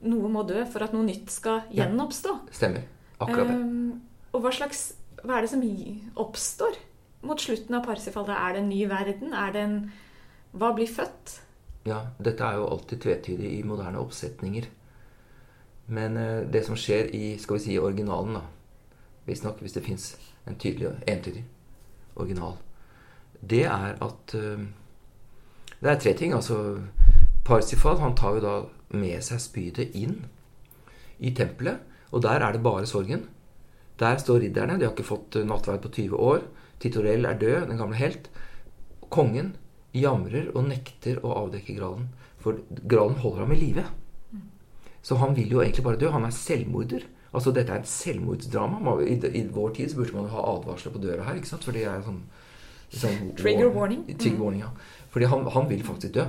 [0.03, 2.33] noe må dø for at noe nytt skal gjenoppstå.
[2.49, 2.83] Ja, stemmer.
[3.23, 3.55] Akkurat det.
[3.55, 4.01] Um,
[4.33, 4.91] og hva slags
[5.23, 5.61] Hva er det som
[6.19, 6.75] oppstår?
[7.23, 8.27] mot slutten av Parsifal?
[8.27, 9.33] Er det en ny verden?
[9.33, 9.77] Er det en
[10.51, 11.39] Hva blir født?
[11.87, 14.67] Ja, dette er jo alltid tvetydig i moderne oppsetninger.
[15.87, 18.43] Men uh, det som skjer i skal vi si, originalen, da
[19.25, 20.09] Visstnok, hvis det fins
[20.47, 21.45] en tydelig entydig
[22.15, 22.57] original,
[23.41, 24.63] det er at uh,
[25.83, 26.33] Det er tre ting.
[26.33, 26.79] Altså
[27.43, 28.53] Parsifal han tar jo da
[28.95, 30.21] med seg spydet inn
[31.19, 33.25] i tempelet, og der er det bare sorgen.
[33.99, 34.77] Der står ridderne.
[34.79, 36.45] De har ikke fått nattverd på 20 år.
[36.79, 38.29] Titorell er død, den gamle helt.
[39.11, 39.53] Kongen
[39.93, 42.07] jamrer og nekter å avdekke Gralen,
[42.41, 43.83] for Gralen holder ham i live.
[45.03, 46.09] Så han vil jo egentlig bare dø.
[46.15, 47.05] Han er selvmorder.
[47.33, 48.97] Altså Dette er et selvmordsdrama.
[49.01, 51.39] I, I, vår tid så burde man ha advarsler på døra her.
[51.39, 51.65] ikke sant?
[51.65, 52.21] For det er sånn,
[52.93, 54.05] sånn Trigger warning.
[54.11, 54.43] Trigger mm.
[54.43, 54.69] warning, ja.
[55.13, 56.27] Fordi han, han vil faktisk dø.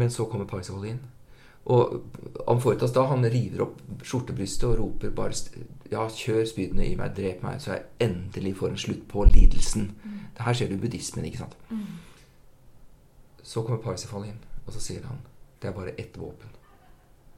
[0.00, 1.00] Men så kommer Parsifal inn.
[1.70, 1.96] Og
[2.48, 5.36] Amfortas da, han river opp skjortebrystet og roper bare
[5.90, 9.90] Ja, kjør spydene i meg, drep meg, så jeg endelig får en slutt på lidelsen.
[10.04, 10.20] Mm.
[10.40, 11.56] Her ser du buddhismen, ikke sant.
[11.68, 11.82] Mm.
[13.42, 15.24] Så kommer Parsifal inn, og så sier han
[15.60, 16.52] det er bare ett våpen.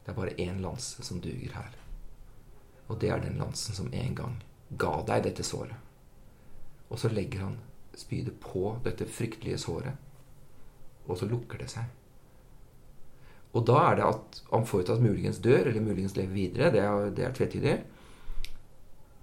[0.05, 1.73] Det er bare én lanse som duger her.
[2.92, 4.37] Og det er den lansen som en gang
[4.78, 5.76] ga deg dette såret.
[6.92, 7.57] Og så legger han
[7.96, 9.96] spydet på dette fryktelige såret,
[11.09, 11.88] og så lukker det seg.
[13.52, 16.70] Og da er det at Amfortas muligens dør, eller muligens lever videre.
[16.72, 17.74] Det er, det er tvetydig.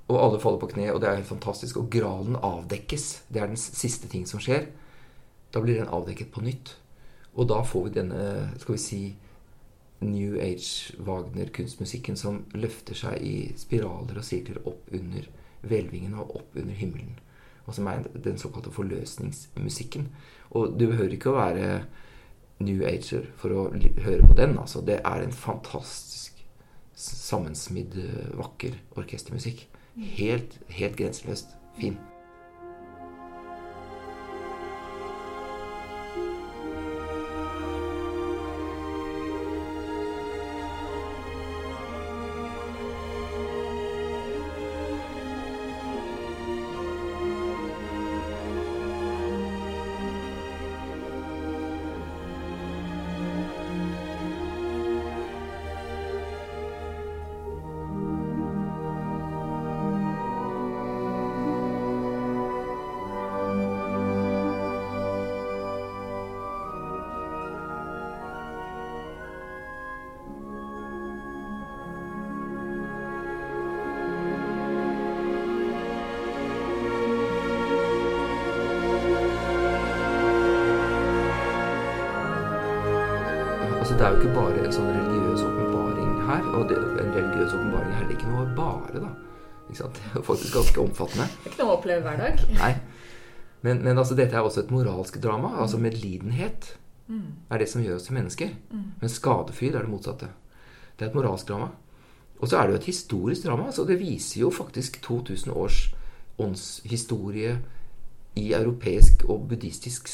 [0.09, 1.79] Og alle faller på kne, og det er helt fantastisk.
[1.81, 3.07] Og gralen avdekkes.
[3.29, 4.67] Det er den siste ting som skjer.
[5.53, 6.75] Da blir den avdekket på nytt.
[7.33, 8.21] Og da får vi denne,
[8.61, 9.01] skal vi si,
[10.01, 15.27] New Age Wagner-kunstmusikken som løfter seg i spiraler og sirkler opp under
[15.67, 17.17] hvelvingene og opp under himmelen.
[17.67, 20.07] Og som er den såkalte forløsningsmusikken.
[20.55, 21.67] Og du behøver ikke å være
[22.63, 23.65] New Ager for å
[24.03, 24.57] høre på den.
[24.59, 26.39] Altså, det er en fantastisk
[26.99, 27.99] sammensmidd,
[28.39, 29.67] vakker orkestermusikk.
[30.15, 31.99] Helt, helt grenseløst fin.
[90.15, 91.27] Er faktisk ganske omfattende.
[91.29, 92.45] Det er ikke noe å oppleve hver dag.
[92.61, 92.73] Nei.
[93.65, 95.57] Men, men altså, dette er også et moralsk drama.
[95.59, 96.73] Altså medlidenhet
[97.49, 98.51] er det som gjør oss til mennesker.
[99.01, 100.29] Men skadefryd er det motsatte.
[100.95, 101.71] Det er et moralsk drama.
[102.39, 103.71] Og så er det jo et historisk drama.
[103.71, 105.81] Så det viser jo faktisk 2000 års
[106.39, 107.57] åndshistorie
[108.39, 110.09] i europeisk og buddhistisk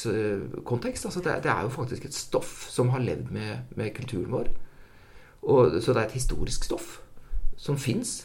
[0.65, 1.05] kontekst.
[1.05, 4.49] Altså det, det er jo faktisk et stoff som har levd med, med kulturen vår.
[5.45, 6.99] Og, så det er et historisk stoff
[7.57, 8.23] som fins.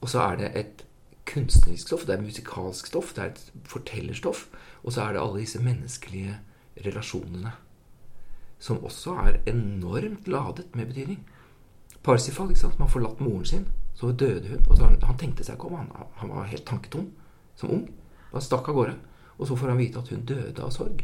[0.00, 0.84] Og så er det et
[1.28, 4.46] kunstnerisk stoff, det er musikalsk stoff, det er et fortellerstoff.
[4.82, 6.38] Og så er det alle disse menneskelige
[6.86, 7.52] relasjonene.
[8.58, 11.20] Som også er enormt ladet med betydning.
[12.02, 13.66] Parsifal ikke sant, som har forlatt moren sin.
[13.94, 14.66] Så døde hun.
[14.70, 15.74] og så han, han tenkte seg ikke om.
[15.74, 17.10] Han, han var helt tanketom
[17.58, 17.88] som ung.
[18.32, 18.94] Han stakk av gårde.
[19.38, 21.02] Og så får han vite at hun døde av sorg.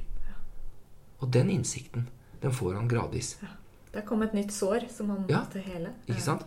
[1.19, 2.09] Og den innsikten,
[2.43, 3.37] den får han gradvis.
[3.43, 3.53] Ja.
[3.95, 5.93] Det kom et nytt sår som han Ja, måtte hele.
[6.09, 6.43] Ikke sant?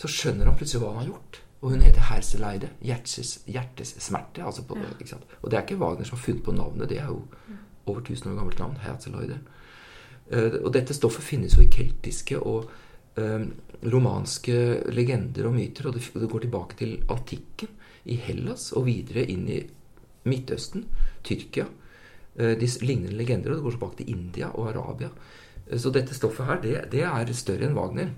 [0.00, 1.40] Så skjønner han plutselig hva han har gjort.
[1.60, 2.70] Og hun heter Herseleide.
[2.84, 4.44] Hjertes, hjertes smerte.
[4.44, 4.76] Altså på,
[5.08, 5.24] sant?
[5.42, 6.88] Og det er ikke Wagner som har funnet på navnet.
[6.90, 7.22] Det er jo
[7.86, 8.76] over 1000 år gammelt navn.
[8.82, 9.38] Herseleide.
[10.32, 12.64] Uh, og dette stoffet finnes jo i keltiske og
[13.16, 13.44] eh,
[13.86, 14.56] romanske
[14.90, 15.88] legender og myter.
[15.88, 17.72] Og det, det går tilbake til antikken
[18.04, 19.60] i Hellas og videre inn i
[20.26, 20.84] Midtøsten,
[21.24, 21.66] Tyrkia.
[22.36, 25.08] Uh, de lignende legender, og det går tilbake til India og Arabia.
[25.70, 28.12] Uh, Så dette stoffet her, det, det er større enn Wagner.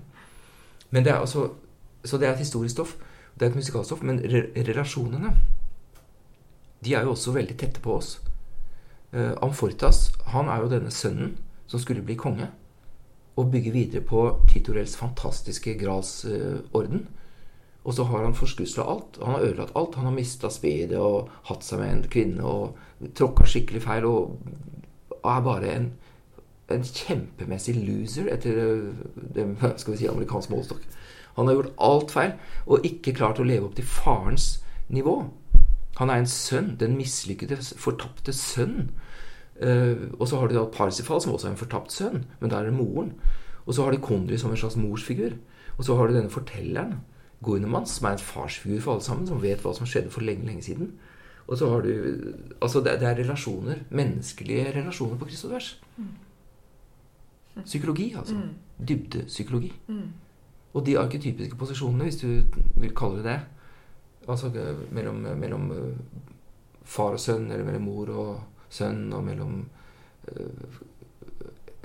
[0.89, 1.53] Men det er altså,
[2.03, 2.97] så det er et historisk stoff.
[3.39, 4.03] Det er et musikalstoff.
[4.03, 5.33] Men re relasjonene,
[6.83, 8.17] de er jo også veldig tette på oss.
[9.13, 11.37] Uh, Amfortas, han er jo denne sønnen
[11.69, 12.49] som skulle bli konge.
[13.39, 17.07] Og bygge videre på Titorels fantastiske gralsorden.
[17.83, 19.19] Og så har han forskusla alt.
[19.23, 19.95] Han har ødelagt alt.
[19.95, 24.35] Han har mista spedet og hatt seg med en kvinne og tråkka skikkelig feil og
[25.23, 25.87] er bare en,
[26.75, 28.91] en kjempemessig loser etter øh,
[29.35, 29.47] det
[29.81, 30.83] skal vi si, amerikansk målestokk.
[31.39, 32.33] Han har gjort alt feil
[32.67, 34.57] og ikke klart å leve opp til farens
[34.91, 35.15] nivå.
[35.99, 36.73] Han er en sønn.
[36.79, 38.91] Den mislykkede, fortapte sønn.
[39.59, 42.61] Uh, og så har du da Parsifal, som også er en fortapt sønn, men der
[42.61, 43.13] er det moren.
[43.65, 45.35] Og så har du Kondri som en slags morsfigur.
[45.77, 47.01] Og så har du denne fortelleren,
[47.43, 50.47] Goinemans, som er en farsfigur for alle sammen, som vet hva som skjedde for lenge,
[50.47, 50.93] lenge siden.
[51.47, 51.91] Og så har du
[52.61, 53.83] Altså, det, det er relasjoner.
[53.89, 55.69] Menneskelige relasjoner på kryss og tvers.
[57.65, 58.35] Psykologi, altså.
[58.87, 59.71] Dybdepsykologi.
[60.73, 62.27] Og de arketypiske posisjonene, hvis du
[62.77, 63.39] vil kalle det det,
[64.29, 64.51] altså
[64.91, 66.25] mellom, mellom eh,
[66.83, 69.63] far og sønn, eller mellom mor og sønn, og mellom
[70.27, 70.77] eh,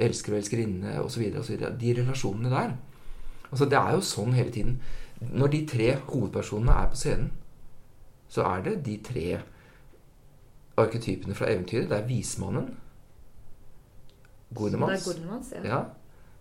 [0.04, 1.24] elsker og elskerinne osv.
[1.80, 2.76] De relasjonene der.
[3.50, 4.78] Altså Det er jo sånn hele tiden.
[5.32, 7.32] Når de tre hovedpersonene er på scenen,
[8.28, 9.26] så er det de tre
[10.76, 11.88] arketypene fra eventyret.
[11.88, 12.72] Det er vismannen,
[14.54, 15.62] Gordelmans, ja.
[15.66, 15.78] ja.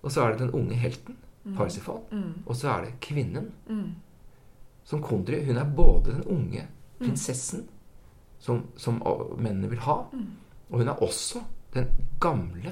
[0.01, 1.15] og så er det den unge helten,
[1.58, 1.99] Parsifal,
[2.45, 3.49] og så er det kvinnen,
[4.84, 5.43] som Kondri.
[5.45, 6.67] Hun er både den unge
[6.99, 7.65] prinsessen
[8.39, 9.02] som, som
[9.37, 9.98] mennene vil ha,
[10.69, 11.41] og hun er også
[11.73, 11.87] den
[12.21, 12.71] gamle,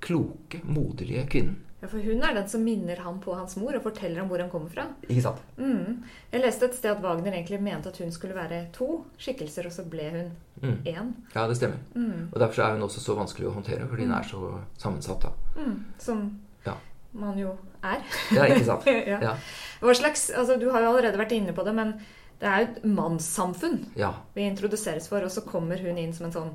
[0.00, 1.56] kloke, moderlige kvinnen.
[1.82, 1.86] ja.
[1.88, 4.50] For hun er den som minner han på hans mor og forteller om hvor han
[4.50, 4.86] kommer fra.
[5.08, 5.42] Ikke sant?
[5.58, 6.02] Mm.
[6.32, 9.72] Jeg leste et sted at Wagner egentlig mente at hun skulle være to skikkelser, og
[9.72, 10.78] så ble hun Mm.
[10.88, 11.12] én.
[11.34, 11.76] Ja, det stemmer.
[12.32, 15.20] Og derfor er hun også så vanskelig å håndtere, fordi hun er så sammensatt.
[15.22, 15.28] da.
[15.60, 15.84] Mm.
[15.98, 16.40] Som
[17.12, 18.02] man jo er.
[18.34, 18.86] ja ikke sant?
[19.12, 19.20] ja.
[19.22, 19.36] Ja.
[19.80, 21.92] Hva slags, altså Du har jo allerede vært inne på det, men
[22.40, 24.10] det er jo et mannssamfunn ja.
[24.34, 26.50] vi introduseres for, og så kommer hun inn som en sånn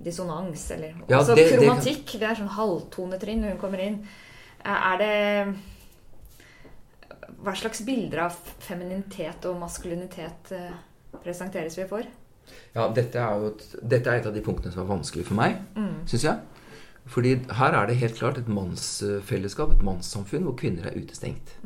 [0.00, 0.70] dissonans.
[0.70, 2.12] Eller Ja, også det- det kan- kromatikk.
[2.18, 4.06] Det er sånn halvtonetrinn når hun kommer inn.
[4.64, 5.54] Er det
[7.40, 10.72] Hva slags bilder av femininitet og maskulinitet eh,
[11.24, 12.02] presenteres vi for?
[12.74, 15.34] Ja, dette er jo et, dette er et av de punktene som er vanskelig for
[15.38, 16.02] meg, Mm.
[16.06, 16.38] syns jeg.
[17.10, 21.56] Fordi her er det helt klart et mannsfellesskap, et mannssamfunn, hvor kvinner er utestengt.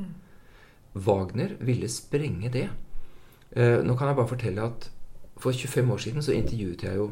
[0.94, 2.68] Wagner ville sprenge det.
[3.52, 4.90] Eh, nå kan jeg bare fortelle at
[5.36, 7.10] for 25 år siden så intervjuet jeg jo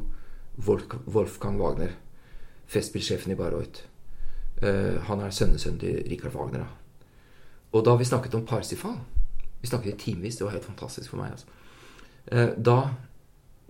[0.67, 1.93] Wolf, Wolfgang Wagner,
[2.67, 3.85] festspillsjefen i Bayreuth.
[4.63, 6.65] Eh, han er sønnesønn til Richard Wagner.
[6.65, 7.07] Da.
[7.73, 8.99] Og da vi snakket om Parsifal
[9.63, 11.31] Vi snakket i timevis, det var helt fantastisk for meg.
[11.31, 11.47] altså.
[12.27, 12.95] Eh, da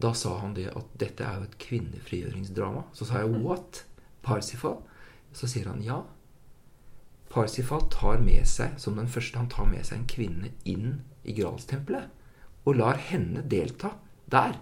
[0.03, 2.83] da sa han det at dette er jo et kvinnefrigjøringsdrama.
[2.93, 3.85] Så sa jeg what?
[4.23, 4.81] Parsifal?
[5.33, 6.03] Så sier han ja.
[7.33, 11.35] Parsifal tar med seg, som den første, han tar med seg en kvinne inn i
[11.37, 12.11] Gralstempelet.
[12.69, 13.95] Og lar henne delta
[14.31, 14.59] der.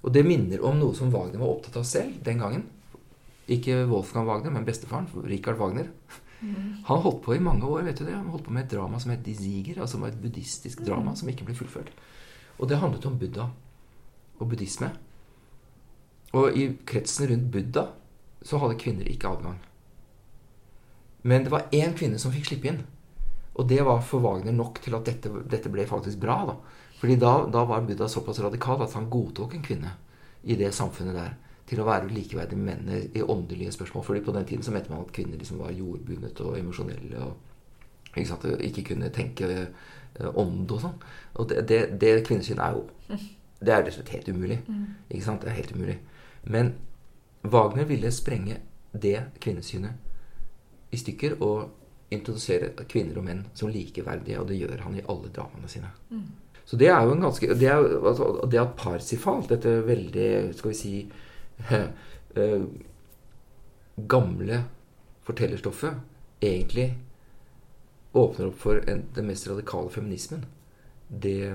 [0.00, 2.64] Og det minner om noe som Wagner var opptatt av selv den gangen.
[3.50, 5.90] Ikke Wolfgang Wagner, men bestefaren, Richard Wagner.
[6.88, 7.82] Han holdt på i mange år.
[7.82, 8.14] vet du det?
[8.14, 11.28] Han holdt på med et drama som het De Ziger, altså et buddhistisk drama som
[11.28, 11.90] ikke ble fullført.
[12.58, 13.50] Og det handlet om Buddha
[14.38, 14.90] og buddhisme.
[16.36, 17.88] Og i kretsen rundt Buddha
[18.46, 19.58] så hadde kvinner ikke adgang.
[21.22, 22.80] Men det var én kvinne som fikk slippe inn.
[23.58, 26.38] Og det var for Wagner nok til at dette, dette ble faktisk bra.
[26.48, 26.54] da.
[27.00, 29.92] Fordi da, da var Buddha såpass radikal at han godtok en kvinne
[30.42, 31.34] i det samfunnet der
[31.70, 34.04] til å være likeverdig mennene i åndelige spørsmål.
[34.06, 38.16] Fordi på den tiden så mente man at kvinner liksom var jordbundet og emosjonelle og
[38.16, 40.96] ikke, sant, ikke kunne tenke uh, ånd og sånn.
[41.38, 43.20] Og det, det, det kvinnesynet er jo
[43.60, 44.60] Det er rett og slett helt umulig.
[45.10, 45.42] Ikke sant?
[45.42, 45.98] Det er helt umulig.
[46.44, 46.74] Men
[47.42, 48.56] Wagner ville sprenge
[48.92, 51.68] det kvinnesynet i stykker og
[52.10, 55.92] introdusere kvinner og menn som likeverdige, og det gjør han i alle dramaene sine.
[56.10, 56.24] Mm.
[56.64, 60.70] Så det er jo en ganske Det, er, altså, det at Parsifal, dette veldig Skal
[60.70, 60.92] vi si
[61.70, 62.62] eh,
[64.08, 64.64] gamle
[65.26, 65.96] fortellerstoffet,
[66.42, 66.94] egentlig
[68.14, 70.44] åpner opp for en, den mest radikale feminismen,
[71.10, 71.52] det,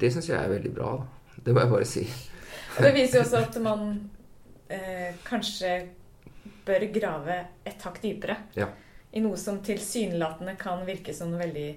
[0.00, 0.90] det syns jeg er veldig bra.
[0.98, 1.17] Da.
[1.48, 2.02] Det må jeg bare si.
[2.76, 3.86] Det viser jo også at man
[4.68, 5.70] eh, kanskje
[6.68, 8.36] bør grave et hakk dypere.
[8.58, 8.66] Ja.
[9.16, 11.70] I noe som tilsynelatende kan virke som noe veldig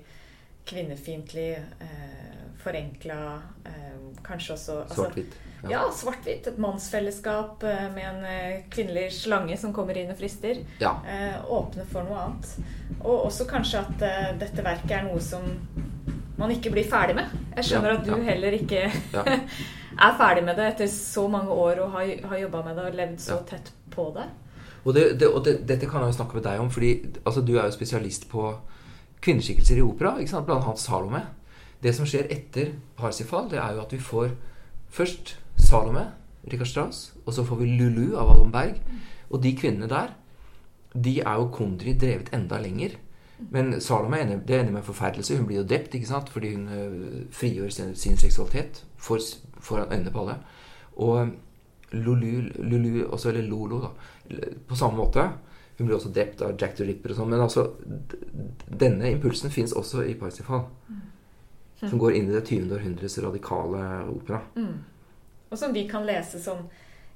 [0.68, 3.22] kvinnefiendtlig, eh, forenkla,
[3.66, 3.96] eh,
[4.28, 5.40] kanskje også altså, Svart-hvitt.
[5.64, 6.52] Ja, ja svart-hvitt.
[6.52, 10.60] Et mannsfellesskap eh, med en eh, kvinnelig slange som kommer inn og frister.
[10.84, 10.98] Ja.
[11.08, 12.52] Eh, åpne for noe annet.
[13.00, 15.48] Og også kanskje at eh, dette verket er noe som
[16.42, 17.32] man ikke blir ferdig med.
[17.58, 18.86] Jeg skjønner at du heller ikke
[20.06, 23.02] er ferdig med det etter så mange år og har, har jobba med det og
[23.02, 24.28] levd så tett på det.
[24.82, 26.94] Og, det, det, og det, dette kan jeg jo snakke med deg om, fordi
[27.26, 28.48] altså, du er jo spesialist på
[29.22, 30.48] kvinneskikkelser i opera, ikke sant?
[30.48, 31.22] blant annet Salome.
[31.82, 34.34] Det som skjer etter Parsifal, det er jo at vi får
[34.90, 36.08] først Salome,
[36.50, 38.82] Rikard Strauss, og så får vi Lulu av Alon Berg.
[39.30, 40.16] Og de kvinnene der,
[40.94, 42.98] de er jo Kondri drevet enda lenger.
[43.50, 45.38] Men Salome er enig, det ender med forferdelse.
[45.38, 46.30] Hun blir jo drept ikke sant?
[46.30, 50.38] fordi hun uh, frigjør sin, sin seksualitet for, å øynene på alle.
[51.02, 51.32] Og
[51.92, 55.26] Lulu, Lulu også, eller Lolo, da, på samme måte.
[55.78, 57.32] Hun blir også drept av Jack the Ripper og sånn.
[57.34, 57.66] Men altså,
[58.68, 60.68] denne impulsen fins også i Parsifal.
[60.88, 61.02] Mm.
[61.82, 62.70] Som går inn i det 20.
[62.76, 64.44] århundres radikale opera.
[64.56, 64.76] Mm.
[65.50, 66.68] Og som vi kan lese som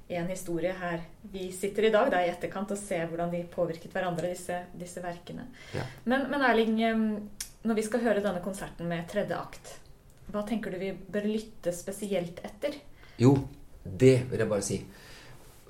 [0.08, 1.02] en historie her
[1.32, 5.02] vi sitter i dag, da i etterkant, og ser hvordan de påvirket hverandre, disse, disse
[5.04, 5.48] verkene.
[5.74, 5.86] Ja.
[6.06, 6.76] Men, men Erling,
[7.66, 9.74] når vi skal høre denne konserten med tredje akt,
[10.34, 12.78] hva tenker du vi bør lytte spesielt etter?
[13.22, 13.36] Jo,
[13.86, 14.80] det vil jeg bare si.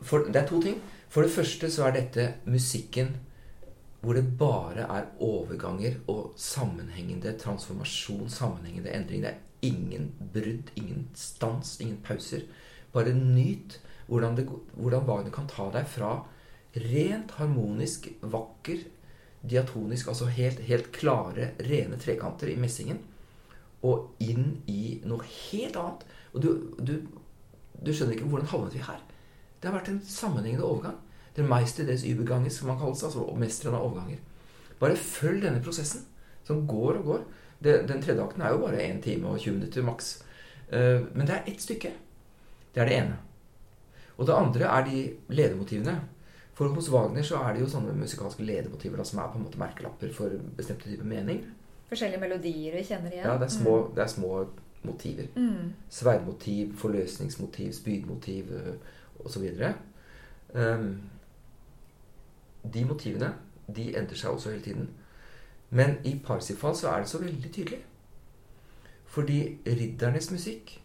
[0.05, 0.81] For det er to ting.
[1.11, 3.13] For det første så er dette musikken
[4.05, 9.23] hvor det bare er overganger og sammenhengende transformasjon, sammenhengende endring.
[9.23, 12.43] Det er ingen brudd, ingen stans, ingen pauser.
[12.93, 14.45] Bare nyt hvordan, det,
[14.76, 16.18] hvordan Wagner kan ta deg fra
[16.76, 18.84] rent harmonisk, vakker,
[19.45, 22.99] diatonisk, altså helt, helt klare, rene trekanter i messingen,
[23.86, 26.06] og inn i noe helt annet.
[26.34, 26.49] Og du,
[26.82, 26.95] du,
[27.80, 29.01] du skjønner ikke hvordan havnet vi her.
[29.62, 30.97] Det har vært en sammenhengende overgang.
[31.36, 34.22] Den Meister des Überganger, som man kaller seg, altså mesteren av overganger.
[34.80, 36.06] Bare følg denne prosessen,
[36.47, 37.24] som går og går.
[37.64, 40.12] Det, den tredje akten er jo bare 1 time og 20 minutter maks.
[40.72, 41.91] Uh, men det er ett stykke.
[42.76, 43.20] Det er det ene.
[44.18, 44.99] Og det andre er de
[45.30, 45.95] ledemotivene.
[46.55, 49.43] For hos Wagner så er det jo sånne musikalske ledemotiver da, som er på en
[49.43, 51.41] måte merkelapper for bestemte typer mening.
[51.89, 53.28] Forskjellige melodier vi kjenner igjen.
[53.28, 53.89] Ja, det er små, mm.
[53.95, 54.30] det er små
[54.86, 55.28] motiver.
[55.36, 55.74] Mm.
[55.89, 58.53] Sverdmotiv, forløsningsmotiv, spydmotiv
[59.26, 59.49] osv.
[60.55, 60.88] Um,
[62.74, 63.34] de motivene
[63.76, 64.89] de endrer seg også hele tiden.
[65.70, 67.82] Men i Parsifal så er det så veldig tydelig.
[69.05, 70.82] Fordi riddernes musikk,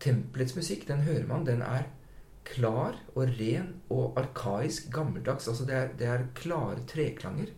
[0.00, 1.46] tempelets musikk, den hører man.
[1.46, 1.82] Den er
[2.44, 5.48] klar og ren og arkaisk gammeldags.
[5.48, 7.52] Altså det er, det er klare treklanger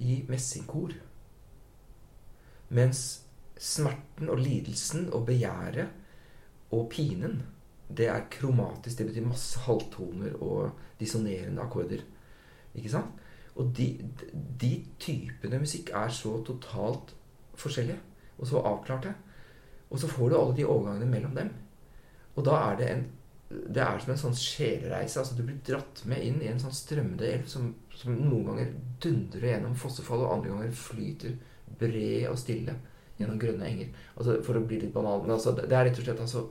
[0.00, 0.94] i messingkor.
[2.68, 3.22] Mens
[3.60, 5.88] smerten og lidelsen og begjæret
[6.70, 7.42] og pinen,
[7.96, 8.98] det er kromatisk.
[8.98, 12.04] Det betyr masse halvtoner og dissonerende akkorder.
[12.74, 13.18] Ikke sant?
[13.58, 13.88] Og de,
[14.60, 17.16] de typene musikk er så totalt
[17.58, 17.98] forskjellige
[18.38, 19.14] og så avklarte.
[19.90, 21.50] Og så får du alle de overgangene mellom dem.
[22.36, 23.02] Og da er det en
[23.50, 25.18] det er som en sånn sjelereise.
[25.20, 28.74] altså Du blir dratt med inn i en sånn strømmende elv som, som noen ganger
[29.02, 31.34] dundrer gjennom fossefall, og andre ganger flyter
[31.80, 32.76] bred og stille
[33.18, 33.90] gjennom grønne enger.
[34.14, 35.24] Altså For å bli litt banal.
[35.24, 36.44] Men altså, det er rett og slett altså,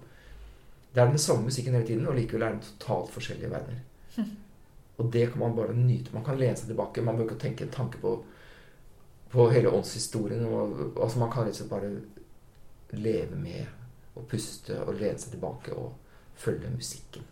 [0.91, 3.81] Det er den samme musikken hele tiden, og likevel er den totalt forskjellige verdener.
[4.99, 6.11] Og det kan man bare nyte.
[6.11, 7.03] Man kan lene seg tilbake.
[7.05, 8.17] Man bør ikke tenke en tanke på,
[9.31, 10.43] på hele åndshistorien.
[10.43, 15.37] Og, altså man kan rett og slett bare leve med og puste og lene seg
[15.37, 16.08] tilbake og
[16.39, 17.23] følge musikken.